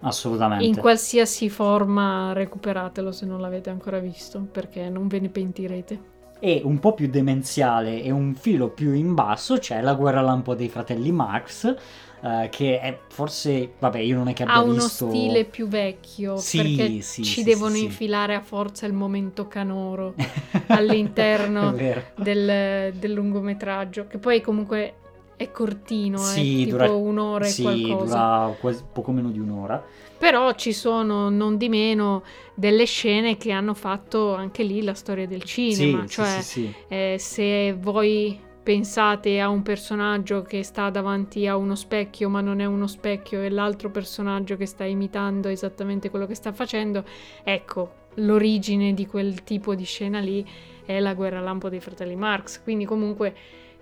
assolutamente. 0.00 0.64
In 0.64 0.76
qualsiasi 0.76 1.48
forma 1.50 2.32
recuperatelo 2.32 3.12
se 3.12 3.26
non 3.26 3.40
l'avete 3.40 3.70
ancora 3.70 3.98
visto, 3.98 4.46
perché 4.50 4.88
non 4.88 5.08
ve 5.08 5.20
ne 5.20 5.28
pentirete. 5.28 6.16
E 6.40 6.62
un 6.64 6.78
po' 6.78 6.94
più 6.94 7.08
demenziale 7.08 8.00
e 8.00 8.12
un 8.12 8.34
filo 8.34 8.68
più 8.68 8.92
in 8.92 9.12
basso 9.12 9.58
c'è 9.58 9.80
La 9.80 9.94
guerra 9.94 10.20
lampo 10.20 10.54
dei 10.54 10.68
fratelli 10.68 11.10
Marx, 11.10 11.74
Uh, 12.20 12.48
che 12.50 12.80
è 12.80 12.98
forse, 13.10 13.74
vabbè, 13.78 13.98
io 13.98 14.16
non 14.16 14.26
è 14.26 14.32
che 14.32 14.42
abbia 14.42 14.56
ha 14.56 14.62
uno 14.62 14.72
visto... 14.72 15.08
stile 15.08 15.44
più 15.44 15.68
vecchio 15.68 16.36
Sì, 16.36 16.56
perché 16.56 17.00
sì, 17.00 17.22
ci 17.22 17.32
sì, 17.34 17.44
devono 17.44 17.76
sì, 17.76 17.84
infilare 17.84 18.34
a 18.34 18.40
forza 18.40 18.86
il 18.86 18.92
momento 18.92 19.46
canoro 19.46 20.14
all'interno 20.66 21.70
del, 21.70 22.92
del 22.92 23.12
lungometraggio, 23.12 24.08
che 24.08 24.18
poi 24.18 24.40
comunque 24.40 24.94
è 25.38 25.50
cortino, 25.52 26.18
Sì, 26.18 26.62
è 26.62 26.64
tipo 26.64 26.76
dura- 26.76 26.92
un'ora 26.92 27.46
e 27.46 27.48
Sì, 27.48 27.62
qualcosa. 27.62 28.04
dura 28.04 28.56
quasi- 28.60 28.84
poco 28.92 29.12
meno 29.12 29.30
di 29.30 29.38
un'ora. 29.38 29.82
Però 30.18 30.52
ci 30.54 30.72
sono 30.72 31.30
non 31.30 31.56
di 31.56 31.68
meno 31.68 32.24
delle 32.54 32.84
scene 32.86 33.36
che 33.36 33.52
hanno 33.52 33.72
fatto 33.72 34.34
anche 34.34 34.64
lì 34.64 34.82
la 34.82 34.94
storia 34.94 35.28
del 35.28 35.44
cinema, 35.44 36.02
sì, 36.02 36.08
cioè 36.08 36.26
sì, 36.26 36.42
sì, 36.42 36.60
sì. 36.62 36.74
eh, 36.88 37.16
se 37.20 37.72
voi 37.72 38.38
pensate 38.60 39.40
a 39.40 39.48
un 39.48 39.62
personaggio 39.62 40.42
che 40.42 40.64
sta 40.64 40.90
davanti 40.90 41.46
a 41.46 41.56
uno 41.56 41.76
specchio 41.76 42.28
ma 42.28 42.40
non 42.40 42.60
è 42.60 42.64
uno 42.66 42.86
specchio 42.88 43.40
e 43.40 43.48
l'altro 43.48 43.90
personaggio 43.90 44.56
che 44.56 44.66
sta 44.66 44.84
imitando 44.84 45.48
esattamente 45.48 46.10
quello 46.10 46.26
che 46.26 46.34
sta 46.34 46.52
facendo, 46.52 47.04
ecco, 47.44 47.92
l'origine 48.16 48.92
di 48.92 49.06
quel 49.06 49.44
tipo 49.44 49.76
di 49.76 49.84
scena 49.84 50.18
lì 50.18 50.44
è 50.84 50.98
la 50.98 51.14
guerra 51.14 51.40
lampo 51.40 51.68
dei 51.68 51.80
fratelli 51.80 52.16
Marx, 52.16 52.60
quindi 52.62 52.84
comunque 52.84 53.34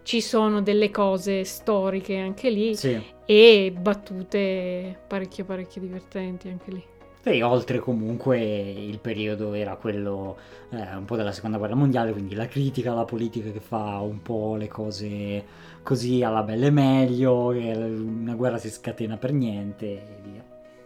ci 0.07 0.21
sono 0.21 0.62
delle 0.62 0.92
cose 0.92 1.42
storiche 1.42 2.16
anche 2.16 2.49
lì 2.49 2.77
Sì. 2.77 2.97
e 3.27 3.75
battute 3.77 4.97
parecchio 5.05 5.45
parecchio 5.45 5.81
divertenti 5.81 6.49
anche 6.49 6.71
lì. 6.71 6.85
E 7.25 7.42
oltre 7.42 7.81
comunque 7.81 8.38
il 8.40 9.01
periodo 9.01 9.53
era 9.53 9.75
quello 9.75 10.37
eh, 10.71 10.95
un 10.95 11.05
po' 11.05 11.16
della 11.16 11.33
seconda 11.33 11.59
guerra 11.59 11.75
mondiale, 11.75 12.12
quindi 12.12 12.37
la 12.37 12.47
critica 12.47 12.92
alla 12.92 13.05
politica 13.05 13.51
che 13.51 13.59
fa 13.59 13.99
un 13.99 14.23
po' 14.23 14.55
le 14.55 14.69
cose 14.69 15.45
così 15.83 16.23
alla 16.23 16.45
belle 16.45 16.71
meglio, 16.71 17.49
una 17.49 18.35
guerra 18.37 18.59
si 18.59 18.71
scatena 18.71 19.16
per 19.16 19.33
niente 19.33 20.15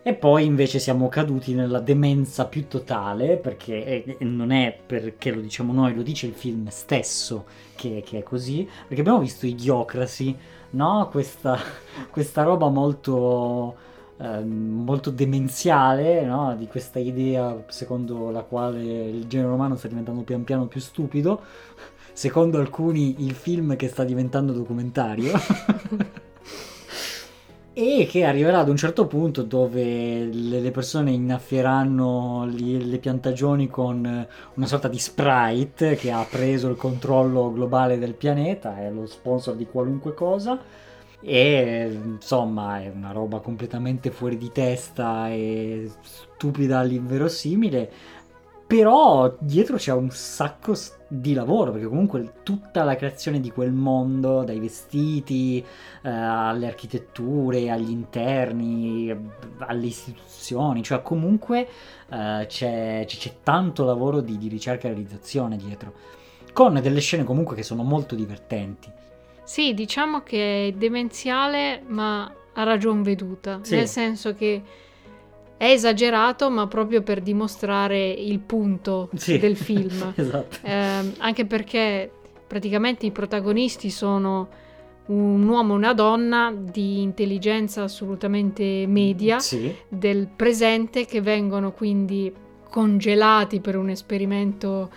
e 0.03 0.15
poi 0.15 0.45
invece 0.47 0.79
siamo 0.79 1.09
caduti 1.09 1.55
nella 1.55 1.81
demenza 1.81 2.47
più 2.47 2.67
totale, 2.69 3.37
perché 3.37 3.85
eh, 3.85 4.17
non 4.21 4.51
è 4.51 4.77
perché 4.87 5.31
lo 5.31 5.41
diciamo 5.41 5.73
noi, 5.73 5.95
lo 5.95 6.03
dice 6.03 6.27
il 6.27 6.33
film 6.33 6.69
stesso 6.69 7.45
che, 7.75 8.03
che 8.05 8.19
è 8.19 8.23
così, 8.23 8.67
perché 8.87 9.01
abbiamo 9.01 9.21
visto 9.21 9.47
Idiocracy, 9.47 10.35
no? 10.71 11.09
Questa, 11.11 11.59
questa 12.11 12.43
roba 12.43 12.69
molto 12.69 13.77
ehm, 14.21 14.83
molto 14.85 15.11
demenziale, 15.11 16.25
no? 16.25 16.55
di 16.57 16.67
questa 16.67 16.99
idea 16.99 17.63
secondo 17.69 18.31
la 18.31 18.43
quale 18.43 18.81
il 18.81 19.27
genere 19.27 19.53
umano 19.53 19.77
sta 19.77 19.89
diventando 19.89 20.23
pian 20.23 20.45
piano 20.45 20.67
più 20.67 20.81
stupido, 20.81 21.43
secondo 22.13 22.59
alcuni 22.59 23.25
il 23.25 23.35
film 23.35 23.77
che 23.77 23.89
sta 23.89 24.05
diventando 24.05 24.53
documentario. 24.53 25.33
E 27.83 28.05
che 28.05 28.25
arriverà 28.25 28.59
ad 28.59 28.69
un 28.69 28.77
certo 28.77 29.07
punto 29.07 29.43
dove 29.43 30.27
le, 30.27 30.71
persone 30.71 31.13
innaffieranno 31.13 32.47
le 32.47 32.99
piantagioni 32.99 33.69
con 33.69 34.05
eh, 34.05 34.29
una 34.53 34.67
sorta 34.67 34.87
di 34.87 34.99
sprite 34.99 35.97
che 35.97 36.11
ha 36.11 36.23
preso 36.29 36.69
il 36.69 36.77
controllo 36.77 37.51
globale 37.51 37.99
del 37.99 38.13
pianeta, 38.13 38.79
è 38.79 38.91
lo 38.91 39.07
sponsor 39.07 39.55
di 39.55 39.65
qualunque 39.65 40.13
cosa. 40.13 40.61
E 41.23 41.99
insomma 42.05 42.83
è 42.83 42.93
una 42.95 43.13
roba 43.13 43.39
completamente 43.41 44.11
fuori 44.11 44.37
di 44.37 44.53
testa 44.53 45.31
e 45.31 45.91
stupida 46.03 46.81
all'inverosimile 46.81 47.91
però 48.71 49.35
dietro 49.41 49.77
c'è 49.79 49.93
un 49.93 50.11
sacco 50.11 50.75
di 51.09 51.33
lavoro 51.35 51.73
perché 51.73 51.89
comunque 51.89 52.35
tutta 52.45 52.85
la 52.85 52.95
creazione 52.95 53.41
di 53.41 53.51
quel 53.51 53.73
mondo 53.73 54.45
dai 54.45 54.61
vestiti 54.61 55.59
eh, 55.59 56.09
alle 56.09 56.69
architetture 56.69 57.69
agli 57.69 57.91
interni 57.91 59.13
alle 59.59 59.87
istituzioni 59.87 60.85
cioè 60.85 61.03
comunque 61.03 61.67
eh, 62.13 62.45
c'è, 62.47 63.05
c'è- 63.09 63.17
c'è 63.19 63.33
tanto 63.43 63.85
lavoro 63.85 64.21
di, 64.21 64.39
di 64.39 64.47
ricerca 64.47 64.87
e 64.87 64.91
realizzazione 64.91 65.57
dietro. 65.57 65.93
Con 66.53 66.79
delle 66.81 67.01
scene 67.01 67.25
comunque 67.25 67.57
che 67.57 67.65
sono 67.65 67.83
molto 67.83 68.15
divertenti. 68.15 68.89
Sì, 69.43 69.75
diciamo 69.75 70.23
che 70.23 70.69
è 70.69 70.73
demenziale, 70.73 71.83
ma 71.89 72.33
a 72.55 72.63
ragion 72.63 73.03
veduta, 73.03 73.59
Sì. 73.63 73.75
nel 73.75 73.89
senso 73.89 74.33
che 74.35 74.63
è 75.61 75.67
esagerato, 75.73 76.49
ma 76.49 76.67
proprio 76.67 77.03
per 77.03 77.21
dimostrare 77.21 78.09
il 78.09 78.39
punto 78.39 79.11
Sì. 79.15 79.39
del 79.39 79.57
film. 79.59 80.11
esatto 80.17 80.57
Ehm, 80.63 81.13
anche 81.19 81.45
perché 81.45 82.11
praticamente 82.47 83.05
i 83.05 83.11
protagonisti 83.11 83.91
sono 83.91 84.49
un 85.09 85.47
uomo 85.47 85.75
e 85.75 85.77
una 85.77 85.93
donna 85.93 86.51
di 86.57 87.03
intelligenza 87.03 87.83
assolutamente 87.83 88.87
media 88.87 89.39
sì 89.39 89.71
del 89.87 90.29
presente 90.35 91.05
che 91.05 91.21
vengono 91.21 91.73
quindi 91.73 92.33
congelati 92.71 93.61
per 93.61 93.77
un 93.77 93.91
esperimento 93.91 94.89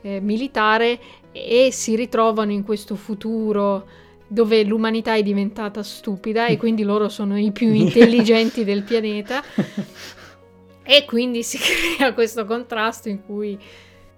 eh, 0.00 0.20
militare 0.20 0.98
e 1.32 1.68
si 1.72 1.94
ritrovano 1.94 2.52
in 2.52 2.62
questo 2.64 2.94
futuro 2.94 3.84
dove 4.26 4.64
l'umanità 4.64 5.14
è 5.14 5.22
diventata 5.22 5.82
stupida 5.82 6.46
e 6.46 6.56
quindi 6.58 6.82
loro 6.82 7.08
sono 7.08 7.38
i 7.38 7.52
più 7.52 7.72
intelligenti 7.74 8.64
del 8.64 8.82
pianeta. 8.82 9.42
E 10.82 11.04
quindi 11.04 11.42
si 11.42 11.58
crea 11.96 12.12
questo 12.14 12.44
contrasto 12.44 13.08
in 13.08 13.24
cui 13.24 13.58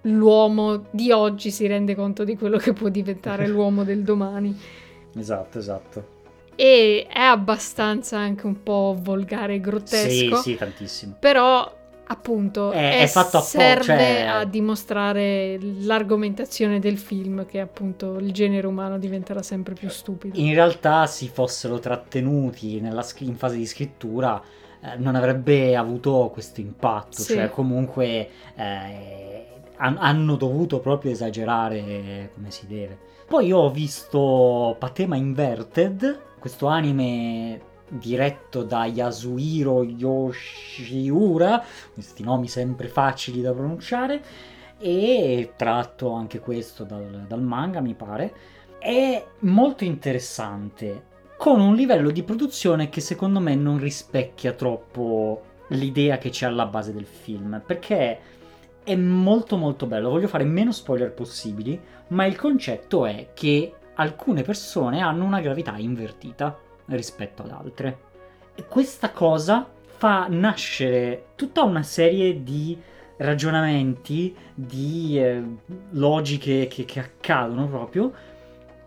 l'uomo 0.03 0.85
di 0.91 1.11
oggi 1.11 1.51
si 1.51 1.67
rende 1.67 1.95
conto 1.95 2.23
di 2.23 2.37
quello 2.37 2.57
che 2.57 2.73
può 2.73 2.89
diventare 2.89 3.47
l'uomo 3.47 3.83
del 3.83 4.03
domani. 4.03 4.57
Esatto 5.15 5.57
esatto. 5.57 6.17
E 6.55 7.07
è 7.09 7.21
abbastanza 7.21 8.17
anche 8.17 8.45
un 8.45 8.61
po' 8.61 8.97
volgare 8.99 9.53
e 9.53 9.55
sì 9.55 9.61
grottesco 9.61 10.35
sì 10.37 10.55
tantissimo. 10.55 11.15
Però 11.19 11.78
appunto 12.11 12.71
È- 12.71 13.01
è 13.01 13.07
fatto 13.07 13.37
apposta, 13.37 13.59
serve 13.59 13.83
cioè- 13.83 14.25
a 14.27 14.43
dimostrare 14.45 15.59
l'argomentazione 15.81 16.79
del 16.79 16.97
film 16.97 17.45
che 17.45 17.59
appunto 17.59 18.17
il 18.17 18.31
genere 18.31 18.65
umano 18.65 18.97
diventerà 18.97 19.43
sempre 19.43 19.75
più 19.75 19.89
stupido. 19.89 20.37
in 20.39 20.53
realtà 20.53 21.05
si 21.05 21.27
fossero 21.27 21.77
trattenuti 21.79 22.79
nella 22.81 23.03
scri- 23.03 23.27
in 23.27 23.35
fase 23.35 23.57
di 23.57 23.65
scrittura 23.67 24.41
eh, 24.81 24.95
non 24.97 25.15
avrebbe 25.15 25.75
avuto 25.75 26.29
questo 26.31 26.61
impatto, 26.61 27.21
Sì. 27.21 27.33
cioè 27.33 27.49
comunque 27.49 28.29
eh, 28.55 29.45
han- 29.77 29.97
hanno 29.99 30.35
dovuto 30.35 30.79
proprio 30.79 31.11
esagerare 31.11 32.31
come 32.33 32.49
si 32.49 32.65
deve. 32.65 32.97
Poi 33.27 33.47
io 33.47 33.57
ho 33.57 33.69
visto 33.71 34.75
Patema 34.79 35.15
Inverted, 35.15 36.19
questo 36.39 36.67
anime 36.67 37.59
diretto 37.89 38.63
da 38.63 38.85
Yasuhiro 38.85 39.83
Yoshiura, 39.83 41.63
questi 41.93 42.23
nomi 42.23 42.47
sempre 42.47 42.87
facili 42.87 43.41
da 43.41 43.51
pronunciare, 43.51 44.21
e 44.79 45.53
tratto 45.55 46.11
anche 46.13 46.39
questo 46.39 46.83
dal, 46.83 47.25
dal 47.27 47.41
manga 47.41 47.81
mi 47.81 47.93
pare. 47.93 48.33
È 48.79 49.25
molto 49.39 49.83
interessante 49.83 51.07
con 51.37 51.59
un 51.59 51.75
livello 51.75 52.11
di 52.11 52.23
produzione 52.23 52.89
che 52.89 53.01
secondo 53.01 53.39
me 53.39 53.55
non 53.55 53.77
rispecchia 53.77 54.53
troppo 54.53 55.41
l'idea 55.69 56.17
che 56.17 56.29
c'è 56.29 56.45
alla 56.45 56.65
base 56.65 56.93
del 56.93 57.05
film 57.05 57.61
perché 57.65 58.19
è 58.83 58.95
molto 58.95 59.57
molto 59.57 59.85
bello. 59.85 60.09
Voglio 60.09 60.27
fare 60.27 60.45
meno 60.45 60.71
spoiler 60.71 61.13
possibili 61.13 61.79
ma 62.07 62.25
il 62.25 62.37
concetto 62.37 63.05
è 63.05 63.29
che 63.33 63.73
alcune 63.95 64.43
persone 64.43 65.01
hanno 65.01 65.25
una 65.25 65.41
gravità 65.41 65.75
invertita 65.77 66.57
rispetto 66.95 67.43
ad 67.43 67.51
altre. 67.51 68.07
E 68.55 68.65
questa 68.65 69.11
cosa 69.11 69.67
fa 69.85 70.27
nascere 70.29 71.27
tutta 71.35 71.63
una 71.63 71.83
serie 71.83 72.43
di 72.43 72.77
ragionamenti 73.17 74.35
di 74.53 75.19
eh, 75.19 75.43
logiche 75.91 76.67
che, 76.67 76.85
che 76.85 76.99
accadono 76.99 77.67
proprio 77.67 78.11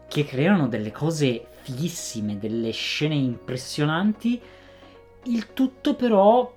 che 0.08 0.24
creano 0.24 0.68
delle 0.68 0.90
cose 0.90 1.46
fighissime, 1.62 2.38
delle 2.38 2.70
scene 2.70 3.14
impressionanti, 3.14 4.40
il 5.24 5.52
tutto 5.52 5.94
però 5.94 6.52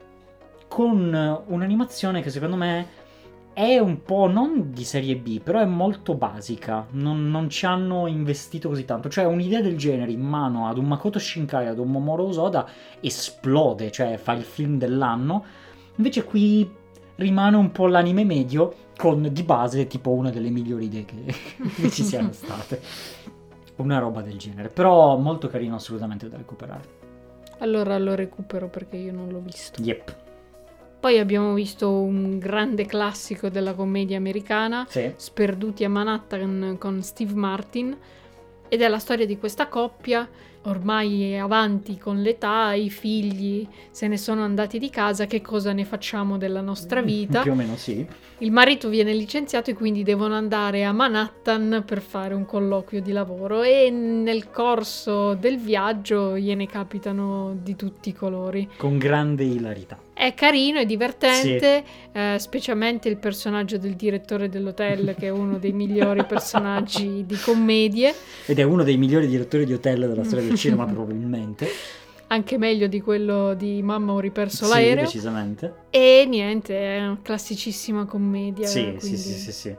con 0.67 1.43
un'animazione 1.47 2.21
che 2.21 2.29
secondo 2.29 2.55
me 2.57 3.03
è 3.55 3.79
un 3.79 4.03
po' 4.03 4.27
non 4.27 4.73
di 4.73 4.83
serie 4.83 5.15
B, 5.15 5.39
però 5.39 5.61
è 5.61 5.65
molto 5.65 6.13
basica. 6.13 6.85
Non, 6.91 7.31
non, 7.31 7.49
ci 7.49 7.65
hanno 7.65 8.05
investito 8.05 8.67
così 8.67 8.83
tanto. 8.83 9.07
Cioè, 9.07 9.23
un'idea 9.23 9.61
del 9.61 9.77
genere 9.77 10.11
in 10.11 10.19
mano 10.19 10.67
ad 10.67 10.77
un 10.77 10.85
Makoto 10.85 11.19
Shinkai, 11.19 11.65
ad 11.65 11.79
un 11.79 11.89
Momoro 11.89 12.25
Osoda, 12.25 12.67
esplode, 12.99 13.91
cioè 13.91 14.17
fa 14.17 14.33
il 14.33 14.43
film 14.43 14.77
dell'anno. 14.77 15.45
Invece 15.95 16.25
qui 16.25 16.69
rimane 17.15 17.55
un 17.55 17.71
po' 17.71 17.87
l'anime 17.87 18.25
medio, 18.25 18.75
con 18.97 19.29
di 19.31 19.43
base 19.43 19.87
tipo 19.87 20.11
una 20.11 20.31
delle 20.31 20.49
migliori 20.49 20.87
idee 20.87 21.05
che, 21.05 21.23
che 21.81 21.89
ci 21.91 22.03
siano 22.03 22.33
state. 22.35 22.81
Una 23.77 23.99
roba 23.99 24.21
del 24.21 24.37
genere. 24.37 24.67
Però 24.67 25.15
molto 25.15 25.47
carino, 25.47 25.75
assolutamente 25.75 26.27
da 26.27 26.35
recuperare. 26.35 27.03
Allora 27.59 27.97
lo 27.99 28.15
recupero 28.15 28.67
perché 28.67 28.97
io 28.97 29.13
non 29.13 29.29
l'ho 29.29 29.39
visto. 29.39 29.81
Yep. 29.81 30.23
Poi 31.05 31.19
abbiamo 31.19 31.53
visto 31.53 31.91
un 31.91 32.39
grande 32.39 32.87
classico 32.87 33.49
della 33.49 33.75
commedia 33.75 34.17
americana, 34.17 34.87
Sì. 34.89 35.13
Sperduti 35.15 35.83
a 35.83 35.89
Manhattan 35.89 36.77
con 36.79 37.03
Steve 37.03 37.35
Martin, 37.35 37.95
ed 38.67 38.81
è 38.81 38.87
la 38.87 38.97
storia 38.97 39.27
di 39.27 39.37
questa 39.37 39.67
coppia, 39.67 40.27
ormai 40.63 41.37
avanti 41.37 41.99
con 41.99 42.23
l'età, 42.23 42.73
i 42.73 42.89
figli 42.89 43.67
se 43.91 44.07
ne 44.07 44.17
sono 44.17 44.41
andati 44.41 44.79
di 44.79 44.89
casa, 44.89 45.27
che 45.27 45.41
cosa 45.41 45.73
ne 45.73 45.85
facciamo 45.85 46.39
della 46.39 46.61
nostra 46.61 47.03
vita? 47.05 47.43
Più 47.43 47.51
o 47.51 47.55
meno 47.55 47.75
sì. 47.75 48.03
Il 48.39 48.51
marito 48.51 48.89
viene 48.89 49.13
licenziato 49.13 49.69
e 49.69 49.75
quindi 49.75 50.01
devono 50.01 50.33
andare 50.33 50.85
a 50.85 50.91
Manhattan 50.91 51.83
per 51.85 52.01
fare 52.01 52.33
un 52.33 52.47
colloquio 52.47 52.99
di 52.99 53.11
lavoro 53.11 53.61
e 53.61 53.91
nel 53.91 54.49
corso 54.49 55.35
del 55.35 55.59
viaggio 55.59 56.35
gliene 56.35 56.65
capitano 56.65 57.55
di 57.61 57.75
tutti 57.75 58.09
i 58.09 58.13
colori. 58.13 58.67
Con 58.75 58.97
grande 58.97 59.43
ilarità. 59.43 60.04
È 60.17 60.33
carino, 60.33 60.79
è 60.79 60.85
divertente, 60.85 61.83
eh, 62.13 62.37
specialmente 62.39 63.09
il 63.09 63.17
personaggio 63.17 63.77
del 63.77 63.95
direttore 63.95 64.47
dell'hotel 64.47 65.13
che 65.19 65.25
è 65.25 65.29
uno 65.29 65.57
dei 65.57 65.73
migliori 65.73 66.23
personaggi 66.25 67.25
di 67.25 67.35
commedie, 67.37 68.13
Ed 68.45 68.57
è 68.57 68.63
uno 68.63 68.83
dei 68.83 68.95
migliori 68.95 69.27
direttori 69.27 69.65
di 69.65 69.73
hotel 69.73 70.07
della 70.07 70.23
storia 70.23 70.45
del 70.47 70.55
cinema, 70.57 70.85
probabilmente. 70.87 71.67
anche 72.27 72.57
meglio 72.57 72.87
di 72.87 73.01
quello 73.01 73.55
di 73.55 73.81
Mamma 73.83 74.13
ho 74.13 74.19
riperso 74.19 74.63
Sì, 74.65 74.71
l'aereo. 74.71 75.03
decisamente. 75.03 75.73
E 75.89 76.25
niente, 76.29 76.77
è 76.79 77.05
una 77.05 77.19
classicissima 77.21 78.05
commedia. 78.05 78.67
Sì, 78.67 78.95
sì, 78.99 79.17
sì, 79.17 79.33
sì, 79.33 79.51
sì. 79.51 79.75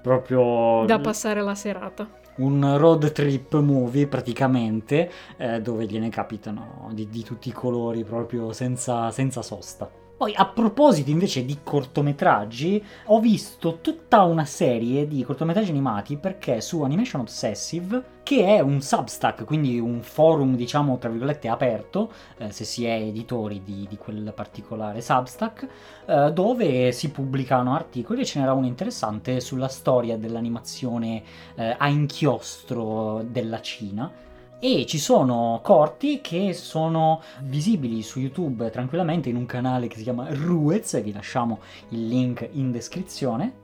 Proprio 0.00 0.84
Da 0.86 1.00
passare 1.00 1.42
la 1.42 1.54
serata. 1.56 2.08
Un 2.36 2.76
road 2.78 3.12
trip 3.12 3.58
movie 3.60 4.06
praticamente, 4.06 5.10
eh, 5.36 5.60
dove 5.60 5.86
gliene 5.86 6.08
capitano 6.08 6.90
di, 6.92 7.08
di 7.08 7.22
tutti 7.22 7.48
i 7.48 7.52
colori 7.52 8.04
proprio 8.04 8.52
senza, 8.52 9.10
senza 9.10 9.42
sosta. 9.42 10.01
Poi 10.22 10.34
a 10.36 10.46
proposito 10.46 11.10
invece 11.10 11.44
di 11.44 11.58
cortometraggi, 11.64 12.80
ho 13.06 13.18
visto 13.18 13.78
tutta 13.80 14.22
una 14.22 14.44
serie 14.44 15.08
di 15.08 15.24
cortometraggi 15.24 15.70
animati 15.70 16.16
perché 16.16 16.60
su 16.60 16.80
Animation 16.82 17.22
Obsessive, 17.22 18.20
che 18.22 18.44
è 18.44 18.60
un 18.60 18.80
Substack, 18.80 19.42
quindi 19.44 19.80
un 19.80 20.00
forum 20.00 20.54
diciamo 20.54 20.96
tra 20.98 21.10
virgolette 21.10 21.48
aperto, 21.48 22.12
eh, 22.36 22.52
se 22.52 22.62
si 22.62 22.84
è 22.84 22.92
editori 23.00 23.64
di, 23.64 23.84
di 23.88 23.96
quel 23.96 24.32
particolare 24.32 25.00
Substack, 25.00 25.66
eh, 26.06 26.30
dove 26.32 26.92
si 26.92 27.10
pubblicano 27.10 27.74
articoli 27.74 28.20
e 28.20 28.24
ce 28.24 28.38
n'era 28.38 28.52
uno 28.52 28.66
interessante 28.66 29.40
sulla 29.40 29.66
storia 29.66 30.16
dell'animazione 30.16 31.20
eh, 31.56 31.74
a 31.76 31.88
inchiostro 31.88 33.24
della 33.28 33.60
Cina. 33.60 34.30
E 34.64 34.86
ci 34.86 35.00
sono 35.00 35.58
corti 35.60 36.20
che 36.20 36.52
sono 36.52 37.20
visibili 37.40 38.00
su 38.00 38.20
YouTube 38.20 38.70
tranquillamente 38.70 39.28
in 39.28 39.34
un 39.34 39.44
canale 39.44 39.88
che 39.88 39.96
si 39.96 40.04
chiama 40.04 40.28
Ruez, 40.30 41.02
vi 41.02 41.12
lasciamo 41.12 41.58
il 41.88 42.06
link 42.06 42.48
in 42.52 42.70
descrizione, 42.70 43.54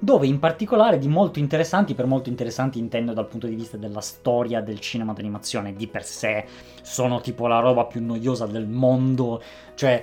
dove 0.00 0.26
in 0.26 0.40
particolare 0.40 0.98
di 0.98 1.06
molto 1.06 1.38
interessanti, 1.38 1.94
per 1.94 2.06
molto 2.06 2.28
interessanti 2.28 2.80
intendo 2.80 3.12
dal 3.12 3.28
punto 3.28 3.46
di 3.46 3.54
vista 3.54 3.76
della 3.76 4.00
storia 4.00 4.60
del 4.60 4.80
cinema 4.80 5.12
d'animazione, 5.12 5.74
di 5.74 5.86
per 5.86 6.02
sé 6.02 6.44
sono 6.82 7.20
tipo 7.20 7.46
la 7.46 7.60
roba 7.60 7.84
più 7.84 8.04
noiosa 8.04 8.46
del 8.46 8.66
mondo, 8.66 9.40
cioè 9.76 10.02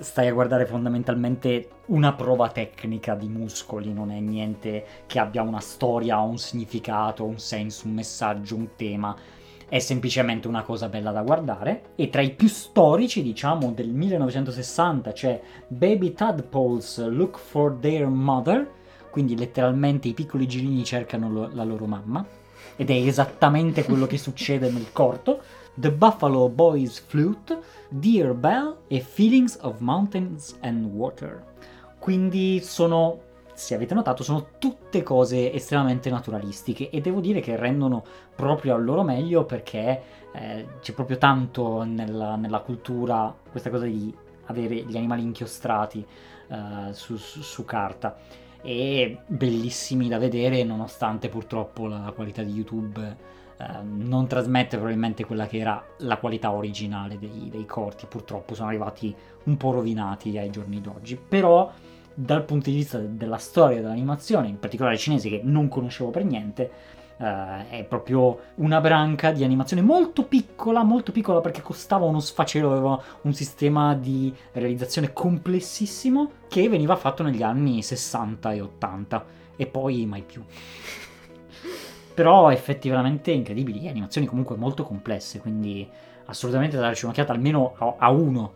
stai 0.00 0.28
a 0.28 0.34
guardare 0.34 0.66
fondamentalmente 0.66 1.68
una 1.86 2.12
prova 2.12 2.50
tecnica 2.50 3.14
di 3.14 3.28
muscoli, 3.28 3.90
non 3.90 4.10
è 4.10 4.20
niente 4.20 4.84
che 5.06 5.18
abbia 5.18 5.40
una 5.40 5.60
storia, 5.60 6.18
un 6.18 6.36
significato, 6.36 7.24
un 7.24 7.38
senso, 7.38 7.86
un 7.86 7.94
messaggio, 7.94 8.54
un 8.54 8.68
tema. 8.76 9.16
È 9.74 9.80
semplicemente 9.80 10.46
una 10.46 10.62
cosa 10.62 10.88
bella 10.88 11.10
da 11.10 11.22
guardare. 11.22 11.94
E 11.96 12.08
tra 12.08 12.22
i 12.22 12.30
più 12.30 12.46
storici, 12.46 13.24
diciamo, 13.24 13.72
del 13.72 13.88
1960 13.88 15.10
c'è 15.10 15.42
Baby 15.66 16.12
Tadpoles 16.12 17.04
Look 17.08 17.36
for 17.40 17.78
Their 17.80 18.06
Mother, 18.06 18.70
quindi 19.10 19.36
letteralmente 19.36 20.06
i 20.06 20.12
piccoli 20.12 20.46
girini 20.46 20.84
cercano 20.84 21.28
lo- 21.28 21.50
la 21.52 21.64
loro 21.64 21.86
mamma. 21.86 22.24
Ed 22.76 22.88
è 22.88 22.92
esattamente 22.92 23.82
quello 23.82 24.06
che 24.06 24.14
succede 24.16 24.70
nel 24.70 24.92
corto. 24.92 25.40
The 25.74 25.90
Buffalo 25.90 26.48
Boys 26.48 27.00
Flute, 27.00 27.58
Dear 27.88 28.32
Bell 28.32 28.76
e 28.86 29.00
Feelings 29.00 29.58
of 29.62 29.80
Mountains 29.80 30.56
and 30.60 30.84
Water. 30.84 31.42
Quindi 31.98 32.60
sono, 32.62 33.18
se 33.54 33.74
avete 33.74 33.94
notato, 33.94 34.22
sono 34.22 34.48
tutte 34.58 35.02
cose 35.02 35.52
estremamente 35.52 36.10
naturalistiche 36.10 36.90
e 36.90 37.00
devo 37.00 37.20
dire 37.20 37.40
che 37.40 37.56
rendono 37.56 38.04
proprio 38.34 38.74
al 38.74 38.84
loro 38.84 39.02
meglio 39.02 39.44
perché 39.44 40.02
eh, 40.32 40.66
c'è 40.80 40.92
proprio 40.92 41.18
tanto 41.18 41.84
nella, 41.84 42.36
nella 42.36 42.60
cultura 42.60 43.34
questa 43.50 43.70
cosa 43.70 43.86
di 43.86 44.14
avere 44.46 44.74
gli 44.74 44.96
animali 44.96 45.22
inchiostrati 45.22 46.04
eh, 46.48 46.92
su, 46.92 47.16
su- 47.16 47.42
su 47.42 47.64
carta. 47.64 48.16
E 48.60 49.18
bellissimi 49.26 50.08
da 50.08 50.18
vedere 50.18 50.64
nonostante 50.64 51.28
purtroppo 51.28 51.86
la 51.86 52.12
qualità 52.14 52.42
di 52.42 52.52
YouTube 52.52 53.16
eh, 53.56 53.82
non 53.82 54.26
trasmette 54.26 54.76
probabilmente 54.76 55.24
quella 55.24 55.46
che 55.46 55.58
era 55.58 55.84
la 55.98 56.16
qualità 56.16 56.50
originale 56.50 57.18
dei, 57.18 57.48
dei 57.50 57.66
corti. 57.66 58.06
Purtroppo 58.06 58.54
sono 58.54 58.68
arrivati 58.68 59.14
un 59.44 59.56
po' 59.56 59.70
rovinati 59.70 60.36
ai 60.38 60.50
giorni 60.50 60.80
d'oggi. 60.80 61.16
Però 61.16 61.70
dal 62.14 62.44
punto 62.44 62.70
di 62.70 62.76
vista 62.76 62.98
della 62.98 63.38
storia 63.38 63.80
dell'animazione 63.80 64.48
in 64.48 64.58
particolare 64.58 64.96
cinese 64.96 65.28
che 65.28 65.40
non 65.42 65.68
conoscevo 65.68 66.10
per 66.10 66.24
niente 66.24 66.70
eh, 67.16 67.68
è 67.68 67.84
proprio 67.84 68.38
una 68.56 68.80
branca 68.80 69.30
di 69.32 69.44
animazione 69.44 69.82
molto 69.82 70.24
piccola, 70.24 70.82
molto 70.82 71.12
piccola 71.12 71.40
perché 71.40 71.62
costava 71.62 72.04
uno 72.04 72.20
sfacelo, 72.20 72.72
aveva 72.72 73.00
un 73.22 73.32
sistema 73.32 73.94
di 73.94 74.34
realizzazione 74.52 75.12
complessissimo 75.12 76.30
che 76.48 76.68
veniva 76.68 76.96
fatto 76.96 77.22
negli 77.22 77.42
anni 77.42 77.82
60 77.82 78.52
e 78.52 78.60
80 78.60 79.24
e 79.56 79.66
poi 79.66 80.06
mai 80.06 80.22
più. 80.22 80.42
Però 82.14 82.50
effettivamente 82.50 83.32
incredibili, 83.32 83.88
animazioni 83.88 84.26
comunque 84.26 84.56
molto 84.56 84.84
complesse, 84.84 85.40
quindi 85.40 85.88
assolutamente 86.26 86.76
da 86.76 86.82
darci 86.82 87.04
un'occhiata 87.04 87.32
almeno 87.32 87.74
a, 87.76 87.94
a 87.98 88.10
uno, 88.10 88.52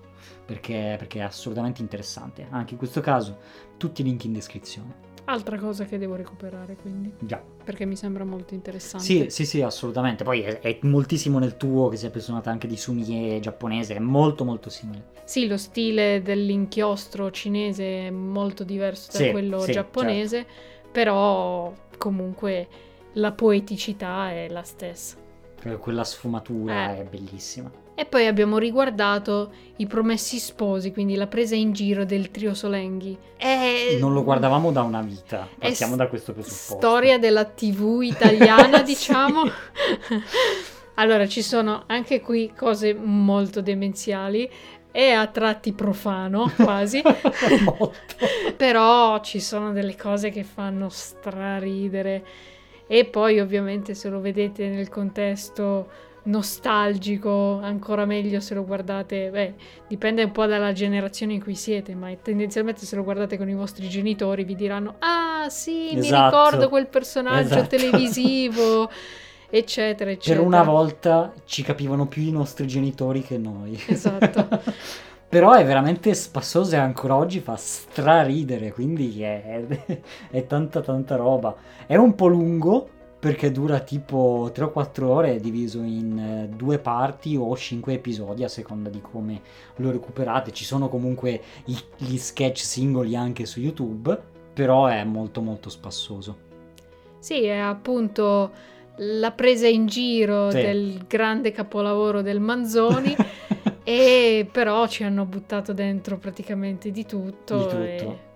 perché, 0.49 0.97
perché 0.99 1.19
è 1.19 1.23
assolutamente 1.25 1.83
interessante. 1.83 2.47
Anche 2.49 2.73
in 2.73 2.79
questo 2.79 3.03
caso 3.03 3.37
tutti 3.77 4.01
i 4.01 4.05
link 4.05 4.25
in 4.25 4.33
descrizione. 4.33 5.07
Altra 5.27 5.59
cosa 5.59 5.85
che 5.85 5.99
devo 5.99 6.15
recuperare, 6.15 6.75
quindi, 6.77 7.13
Già. 7.19 7.39
perché 7.63 7.85
mi 7.85 7.97
sembra 7.97 8.25
molto 8.25 8.55
interessante. 8.55 9.05
Sì, 9.05 9.27
sì, 9.29 9.45
sì, 9.45 9.61
assolutamente. 9.61 10.25
Poi 10.25 10.41
è, 10.41 10.61
è 10.61 10.79
moltissimo 10.85 11.39
nel 11.39 11.59
tuo 11.59 11.89
che 11.89 11.99
sei 11.99 12.09
appassionata 12.09 12.51
anche 12.51 12.67
di 12.67 12.79
sumie 12.79 13.39
giapponese, 13.41 13.95
è 13.95 13.99
molto 13.99 14.47
molto 14.47 14.71
simile. 14.71 15.11
Sì, 15.25 15.47
lo 15.47 15.59
stile 15.59 16.23
dell'inchiostro 16.23 17.31
cinese 17.31 18.07
è 18.07 18.11
molto 18.11 18.65
diverso 18.65 19.13
da 19.13 19.19
Sì, 19.19 19.31
quello 19.33 19.59
sì, 19.61 19.73
giapponese, 19.73 20.47
però 20.91 21.75
comunque 21.99 22.69
la 23.13 23.33
poeticità 23.33 24.31
è 24.31 24.49
la 24.49 24.63
stessa. 24.63 25.17
Que- 25.61 25.77
Quella 25.77 26.05
sfumatura 26.05 26.95
Eh. 26.95 27.01
è 27.01 27.05
bellissima. 27.05 27.71
E 27.99 28.05
poi 28.05 28.29
abbiamo 28.29 28.59
riguardato 28.59 29.51
i 29.79 29.89
promessi 29.89 30.39
sposi, 30.39 30.93
quindi 30.93 31.17
la 31.17 31.27
presa 31.27 31.57
in 31.57 31.73
giro 31.73 32.05
del 32.05 32.31
trio 32.31 32.55
Solenghi. 32.55 33.19
È 33.37 33.97
Non 33.99 34.13
lo 34.13 34.23
guardavamo 34.23 34.71
da 34.71 34.83
una 34.83 35.03
vita, 35.03 35.49
partiamo 35.59 35.97
da 35.97 36.07
questo 36.07 36.33
presupposto. 36.33 36.77
Storia 36.77 37.19
della 37.19 37.45
TV 37.45 38.03
italiana, 38.03 38.83
diciamo. 38.87 39.43
allora, 40.95 41.27
ci 41.27 41.43
sono 41.43 41.83
anche 41.87 42.21
qui 42.21 42.53
cose 42.57 42.95
molto 42.95 43.61
demenziali 43.63 44.49
e 44.93 45.11
a 45.11 45.27
tratti 45.27 45.73
profano, 45.73 46.53
quasi. 46.55 47.03
Molto. 47.65 47.95
Però 48.57 49.21
ci 49.23 49.41
sono 49.41 49.73
delle 49.73 49.97
cose 49.97 50.31
che 50.31 50.45
fanno 50.45 50.89
straridere. 50.89 52.25
E 52.87 53.07
poi, 53.07 53.41
ovviamente, 53.41 53.95
se 53.95 54.09
lo 54.09 54.21
vedete 54.21 54.69
nel 54.69 54.89
contesto 54.89 56.07
nostalgico, 56.29 57.59
ancora 57.63 58.05
meglio 58.05 58.41
se 58.41 58.55
lo 58.55 58.65
guardate. 58.65 59.31
Beh, 59.31 59.55
dipende 59.89 60.23
un 60.23 60.33
po' 60.33 60.47
dalla 60.47 60.73
generazione 60.73 61.33
in 61.35 61.43
cui 61.43 61.55
siete, 61.55 61.95
ma 61.95 62.11
tendenzialmente 62.23 62.85
se 62.87 62.97
lo 62.97 63.03
guardate 63.05 63.37
con 63.37 63.49
i 63.49 63.55
vostri 63.55 63.89
genitori 63.89 64.45
vi 64.45 64.55
diranno: 64.55 64.97
Ah, 65.01 65.49
sì, 65.49 65.91
mi 65.95 65.99
Esatto. 65.99 66.37
ricordo 66.37 66.69
quel 66.69 66.87
personaggio 66.87 67.55
Esatto. 67.55 67.77
televisivo. 67.77 68.91
eccetera, 69.51 70.11
eccetera. 70.11 70.39
Per 70.39 70.47
una 70.47 70.63
volta 70.63 71.33
ci 71.45 71.63
capivano 71.63 72.07
più 72.07 72.23
i 72.23 72.31
nostri 72.31 72.67
genitori 72.67 73.23
che 73.23 73.39
noi. 73.39 73.81
Esatto. 73.87 74.49
Però 75.29 75.53
è 75.53 75.63
veramente 75.65 76.15
spassoso 76.15 76.75
e 76.75 76.79
ancora 76.79 77.15
oggi 77.17 77.41
fa 77.41 77.55
straridere, 77.57 78.73
quindi 78.73 79.21
è, 79.23 79.63
è 80.31 80.47
tanta 80.47 80.81
tanta 80.81 81.17
roba. 81.17 81.55
È 81.87 81.97
un 81.97 82.15
po' 82.15 82.29
lungo, 82.29 82.89
perché 83.19 83.51
dura 83.51 83.81
tipo 83.81 84.51
3 84.53 84.65
o 84.65 84.71
4 84.71 85.11
ore 85.11 85.41
diviso 85.41 85.79
in 85.83 86.19
eh, 86.19 86.49
due 86.55 86.79
parti 86.79 87.37
o 87.37 87.57
5 87.57 87.93
episodi 87.95 88.45
a 88.45 88.49
seconda 88.49 88.89
di 88.89 89.01
come 89.01 89.41
lo 89.77 89.91
recuperate. 89.91 90.53
Ci 90.53 90.65
sono 90.65 90.89
comunque 90.89 91.41
gli 91.65 92.17
sketch 92.17 92.59
singoli 92.59 93.17
anche 93.17 93.45
su 93.45 93.61
YouTube, 93.61 94.17
però 94.55 94.87
è 94.87 95.03
molto 95.05 95.41
molto 95.41 95.69
spassoso. 95.69 96.47
Sì, 97.19 97.45
è 97.45 97.57
appunto 97.57 98.51
la 98.99 99.33
presa 99.33 99.67
in 99.67 99.87
giro 99.87 100.51
Sì. 100.51 100.61
del 100.61 101.05
grande 101.09 101.51
capolavoro 101.51 102.23
del 102.23 102.41
Manzoni 102.41 103.15
e 103.83 104.49
però 104.51 104.87
ci 104.87 105.03
hanno 105.03 105.25
buttato 105.25 105.73
dentro 105.73 106.19
praticamente 106.19 106.91
di 106.93 107.05
tutto. 107.05 107.57
Di 107.57 107.63
tutto. 107.65 107.83
e- 107.83 108.27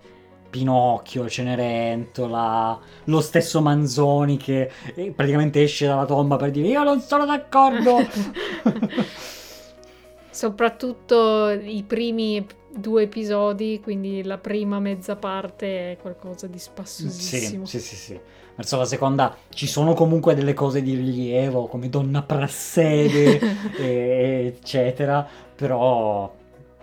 Pinocchio, 0.53 1.31
Cenerentola, 1.31 2.79
lo 3.05 3.21
stesso 3.23 3.63
Manzoni 3.63 4.37
che 4.37 4.71
eh, 4.95 5.11
praticamente 5.17 5.63
esce 5.63 5.87
dalla 5.87 6.05
tomba 6.05 6.37
per 6.37 6.51
dire 6.51 6.69
io 6.69 6.85
non 6.85 7.01
sono 7.01 7.25
d'accordo. 7.25 7.97
Soprattutto 10.29 11.49
i 11.49 11.83
primi 11.87 12.47
due 12.69 13.05
episodi, 13.05 13.81
quindi 13.83 14.23
la 14.23 14.37
prima 14.37 14.79
mezza 14.79 15.17
parte 15.17 15.93
è 15.93 15.97
qualcosa 15.97 16.47
di 16.47 16.59
sì, 16.59 16.65
spassosissimo. 16.65 17.65
sì, 17.65 17.81
sì, 17.81 17.97
sì. 17.97 18.21
Verso 18.55 18.77
la 18.77 18.85
seconda 18.85 19.35
ci 19.49 19.67
sono 19.67 19.95
comunque 19.95 20.35
delle 20.35 20.53
cose 20.53 20.83
di 20.83 20.95
rilievo 20.95 21.67
come 21.67 21.89
Donna 21.89 22.23
Prassede, 22.23 23.41
e- 23.79 24.55
eccetera, 24.55 25.27
però 25.55 26.31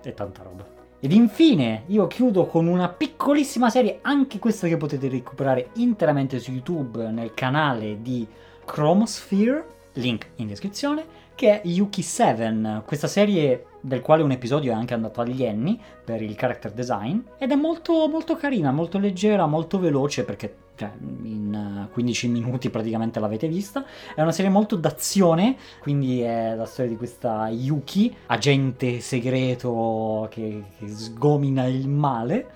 è 0.02 0.12
tanta 0.16 0.42
roba. 0.42 0.79
Ed 1.02 1.14
infine 1.14 1.84
io 1.88 2.08
chiudo 2.08 2.46
con 2.46 2.68
una 2.68 2.90
piccolissima 2.90 3.70
serie, 3.70 4.00
anche 4.02 4.38
questa 4.38 4.68
che 4.68 4.76
potete 4.76 5.08
recuperare 5.08 5.70
interamente 5.76 6.40
su 6.40 6.52
YouTube 6.52 7.10
nel 7.10 7.34
canale 7.34 8.02
di 8.02 8.28
Chromosphere, 8.66 9.66
link 9.94 10.28
in 10.36 10.48
descrizione, 10.48 11.06
che 11.36 11.62
è 11.62 11.66
Yuki 11.66 12.02
7, 12.02 12.84
questa 12.86 13.08
serie 13.08 13.66
del 13.80 14.02
quale 14.02 14.24
un 14.24 14.32
episodio 14.32 14.74
è 14.74 14.76
anche 14.76 14.94
andato 14.94 15.22
agli 15.22 15.42
Emmy 15.42 15.80
per 16.04 16.22
il 16.22 16.36
character 16.36 16.72
design 16.72 17.20
ed 17.38 17.52
è 17.52 17.56
molto 17.56 18.10
molto 18.10 18.36
carina, 18.36 18.74
molto 18.74 19.00
leggera, 19.00 19.46
molto 19.46 19.80
veloce 19.80 20.26
perché 20.26 20.54
cioè, 20.80 20.92
in 21.24 21.88
eh, 21.88 21.92
15 21.92 22.28
minuti 22.30 22.70
praticamente 22.70 23.20
l'avete 23.20 23.50
vista. 23.50 23.84
È 24.16 24.22
una 24.22 24.32
serie 24.32 24.50
molto 24.50 24.78
d'azione, 24.78 25.58
quindi 25.82 26.22
è 26.22 26.56
la 26.56 26.66
storia 26.66 26.92
di 26.92 26.98
questa 26.98 27.50
Yuki, 27.50 28.16
agente 28.28 29.02
segreto 29.02 30.28
che, 30.32 30.64
che 30.78 30.88
sgomina 30.88 31.66
il 31.66 31.90
male. 31.90 32.48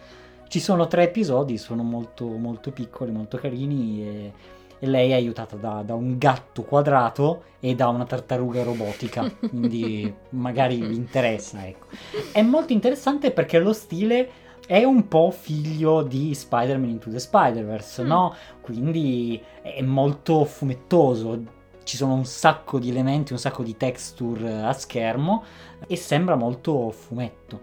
Ci 0.48 0.62
sono 0.62 0.88
tre 0.88 1.04
episodi, 1.04 1.58
sono 1.58 1.84
molto 1.84 2.26
molto 2.26 2.72
piccoli, 2.72 3.12
molto 3.12 3.38
carini 3.38 4.04
e, 4.04 4.34
e 4.80 4.88
lei 4.88 5.12
è 5.12 5.16
aiutata 5.16 5.58
da, 5.58 5.84
da 5.86 5.96
un 5.96 6.18
gatto 6.18 6.62
quadrato 6.62 7.44
e 7.60 7.76
da 7.76 7.90
una 7.90 8.06
tartaruga 8.06 8.64
robotica, 8.64 9.30
quindi 9.50 10.14
magari 10.30 10.80
vi 10.80 10.96
interessa, 10.96 11.66
ecco. 11.68 11.88
È 12.32 12.42
molto 12.42 12.72
interessante 12.72 13.32
perché 13.32 13.60
lo 13.60 13.74
stile 13.74 14.30
è 14.66 14.84
un 14.84 15.08
po' 15.08 15.32
figlio 15.32 16.02
di 16.04 16.34
Spider-Man 16.34 16.90
Into 16.90 17.10
the 17.10 17.20
Spider-Verse, 17.20 18.04
Mm. 18.04 18.08
no? 18.08 18.34
Quindi 18.62 19.42
è 19.62 19.82
molto 19.82 20.46
fumettoso. 20.46 21.62
Ci 21.84 21.98
sono 21.98 22.14
un 22.14 22.26
sacco 22.26 22.80
di 22.80 22.90
elementi, 22.90 23.34
un 23.34 23.40
sacco 23.40 23.62
di 23.62 23.76
texture 23.76 24.62
a 24.62 24.72
schermo 24.72 25.44
e 25.86 25.96
sembra 25.98 26.36
molto 26.36 26.92
fumetto, 26.92 27.60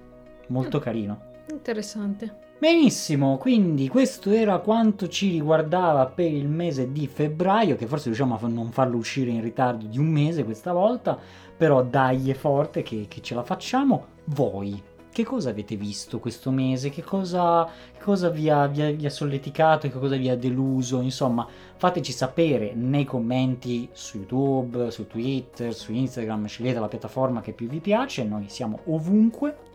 molto 0.49 0.79
Mm. 0.79 0.81
carino. 0.81 1.21
Interessante. 1.51 2.49
Benissimo, 2.61 3.39
quindi 3.39 3.89
questo 3.89 4.31
era 4.31 4.59
quanto 4.59 5.09
ci 5.09 5.31
riguardava 5.31 6.05
per 6.05 6.31
il 6.31 6.47
mese 6.47 6.93
di 6.93 7.07
febbraio, 7.07 7.75
che 7.75 7.87
forse 7.87 8.05
riusciamo 8.07 8.39
a 8.39 8.47
non 8.49 8.71
farlo 8.71 8.99
uscire 8.99 9.31
in 9.31 9.41
ritardo 9.41 9.87
di 9.87 9.99
un 9.99 10.05
mese 10.07 10.45
questa 10.45 10.73
volta, 10.75 11.19
però 11.57 11.83
dai 11.83 12.29
è 12.31 12.35
forte 12.35 12.83
che, 12.83 13.07
che 13.09 13.23
ce 13.23 13.35
la 13.35 13.43
facciamo. 13.43 14.09
Voi, 14.27 14.81
che 15.21 15.27
cosa 15.27 15.51
avete 15.51 15.77
visto 15.77 16.19
questo 16.19 16.51
mese? 16.51 16.89
Che 16.89 17.03
cosa, 17.03 17.69
che 17.93 18.03
cosa 18.03 18.31
vi, 18.31 18.49
ha, 18.49 18.67
vi 18.67 18.83
ha- 18.83 18.91
vi 18.91 19.05
ha 19.05 19.11
solleticato? 19.11 19.89
Che 19.89 19.99
cosa 19.99 20.17
vi 20.17 20.31
ha 20.31 20.37
deluso? 20.37 21.01
Insomma, 21.01 21.47
fateci 21.77 22.13
sapere 22.13 22.73
nei 22.75 23.05
commenti 23.05 23.89
su 23.93 24.17
YouTube, 24.17 24.91
su 24.91 25.07
Twitter, 25.07 25.75
su 25.75 25.93
Instagram, 25.93 26.47
scegliete 26.47 26.81
la 26.81 26.89
piattaforma 26.89 27.43
che 27.43 27.53
più 27.53 27.69
vi 27.69 27.81
piace, 27.81 28.25
noi 28.25 28.47
siamo 28.49 28.81
ovunque. 28.87 29.70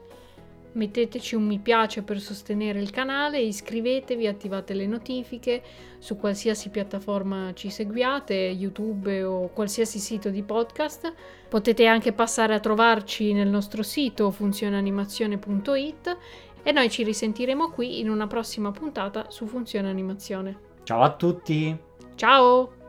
Metteteci 0.76 1.36
un 1.36 1.46
mi 1.46 1.60
piace 1.60 2.02
per 2.02 2.20
sostenere 2.20 2.80
il 2.82 2.90
canale, 2.90 3.40
iscrivetevi, 3.40 4.28
attivate 4.28 4.74
le 4.74 4.86
notifiche 4.86 5.64
su 6.00 6.18
qualsiasi 6.18 6.70
piattaforma 6.70 7.54
ci 7.54 7.70
seguiate, 7.70 8.34
YouTube 8.34 9.24
o 9.24 9.48
qualsiasi 9.50 10.00
sito 10.00 10.30
di 10.30 10.44
podcast. 10.44 11.14
Potete 11.48 11.86
anche 11.86 12.12
passare 12.12 12.54
a 12.54 12.60
trovarci 12.60 13.32
nel 13.32 13.48
nostro 13.48 13.84
sito 13.84 14.32
funzionanimazione.it 14.32 16.18
e 16.62 16.72
noi 16.74 16.90
ci 16.90 17.04
risentiremo 17.04 17.70
qui 17.70 18.00
in 18.02 18.10
una 18.10 18.28
prossima 18.28 18.72
puntata 18.72 19.30
su 19.30 19.46
Funzione 19.46 19.90
Animazione. 19.90 20.60
Ciao 20.84 21.04
a 21.04 21.14
tutti! 21.14 21.78
Ciao! 22.16 22.85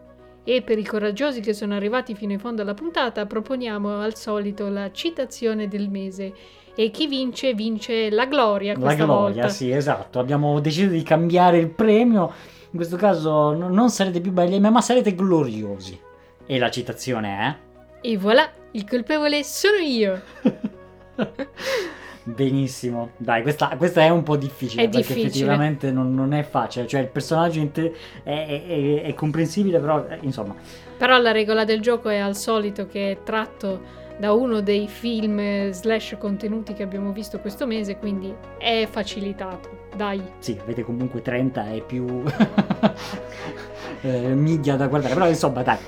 E 0.48 0.62
per 0.62 0.78
i 0.78 0.84
coraggiosi 0.84 1.40
che 1.40 1.52
sono 1.52 1.74
arrivati 1.74 2.14
fino 2.14 2.30
in 2.30 2.38
fondo 2.38 2.62
alla 2.62 2.72
puntata, 2.74 3.26
proponiamo 3.26 3.98
al 4.00 4.14
solito 4.14 4.68
la 4.68 4.92
citazione 4.92 5.66
del 5.66 5.88
mese. 5.90 6.32
E 6.76 6.90
chi 6.92 7.08
vince, 7.08 7.52
vince 7.52 8.10
la 8.10 8.26
gloria 8.26 8.74
La 8.74 8.78
questa 8.78 9.04
gloria, 9.04 9.32
volta. 9.42 9.48
sì, 9.48 9.72
esatto. 9.72 10.20
Abbiamo 10.20 10.60
deciso 10.60 10.90
di 10.90 11.02
cambiare 11.02 11.58
il 11.58 11.68
premio. 11.70 12.32
In 12.70 12.76
questo 12.76 12.96
caso 12.96 13.52
no- 13.54 13.68
non 13.68 13.90
sarete 13.90 14.20
più 14.20 14.30
belli, 14.30 14.60
ma 14.60 14.80
sarete 14.80 15.14
gloriosi. 15.16 15.98
E 16.46 16.58
la 16.58 16.70
citazione 16.70 17.58
E 18.02 18.16
voilà, 18.16 18.48
il 18.70 18.86
colpevole 18.88 19.42
sono 19.42 19.78
io. 19.78 20.22
Benissimo. 22.28 23.10
Dai, 23.18 23.42
questa, 23.42 23.68
questa 23.76 24.00
è 24.02 24.08
un 24.08 24.24
po' 24.24 24.36
difficile. 24.36 24.82
È 24.82 24.88
perché 24.88 24.98
difficile. 25.14 25.26
effettivamente 25.28 25.92
non, 25.92 26.12
non 26.12 26.32
è 26.32 26.42
facile. 26.42 26.84
Cioè, 26.88 27.02
il 27.02 27.06
personaggio 27.06 27.60
in 27.60 27.70
te 27.70 27.92
è, 28.24 28.30
è- 28.46 28.66
è- 28.66 29.02
è 29.02 29.14
comprensibile, 29.14 29.78
però, 29.78 30.04
eh, 30.08 30.18
insomma... 30.22 30.56
Però 30.98 31.18
la 31.18 31.30
regola 31.30 31.64
del 31.64 31.80
gioco 31.80 32.08
è 32.08 32.16
al 32.18 32.34
solito 32.34 32.86
che 32.88 33.12
è 33.12 33.22
tratto 33.22 33.80
da 34.18 34.32
uno 34.32 34.60
dei 34.60 34.88
film 34.88 35.38
eh, 35.38 35.68
slash 35.72 36.16
contenuti 36.18 36.72
che 36.72 36.82
abbiamo 36.82 37.12
visto 37.12 37.38
questo 37.38 37.64
mese, 37.64 37.96
quindi 37.96 38.34
è 38.58 38.88
facilitato. 38.90 39.84
Dai. 39.94 40.20
Sì, 40.40 40.58
avete 40.60 40.82
comunque 40.82 41.22
30 41.22 41.70
e 41.74 41.80
più 41.82 42.24
eh, 44.02 44.34
media 44.34 44.74
da 44.74 44.88
guardare. 44.88 45.14
Però, 45.14 45.28
insomma, 45.28 45.62
dai. 45.62 45.78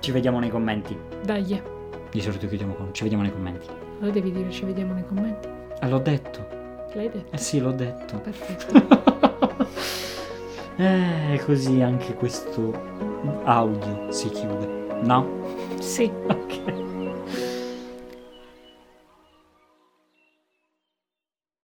Ci 0.00 0.10
vediamo 0.10 0.40
nei 0.40 0.50
commenti. 0.50 0.98
Dai. 1.22 1.62
Di 2.10 2.20
solito 2.20 2.48
chiudiamo 2.48 2.74
con... 2.74 2.88
Ci 2.92 3.04
vediamo 3.04 3.22
nei 3.22 3.32
commenti. 3.32 3.66
Lo 4.00 4.10
devi 4.10 4.32
dire, 4.32 4.50
ci 4.50 4.64
vediamo 4.64 4.94
nei 4.94 5.06
commenti. 5.06 5.51
Ah, 5.82 5.88
l'ho 5.88 5.98
detto. 5.98 6.46
L'hai 6.92 7.10
detto? 7.10 7.34
Eh 7.34 7.38
sì, 7.38 7.58
l'ho 7.58 7.72
detto. 7.72 8.18
Perfetto. 8.18 9.00
Eh, 10.76 11.38
così 11.44 11.82
anche 11.82 12.14
questo 12.14 12.72
audio 13.44 14.10
si 14.10 14.30
chiude, 14.30 14.66
no? 15.02 15.76
sì. 15.78 16.10
Ok. 16.26 16.91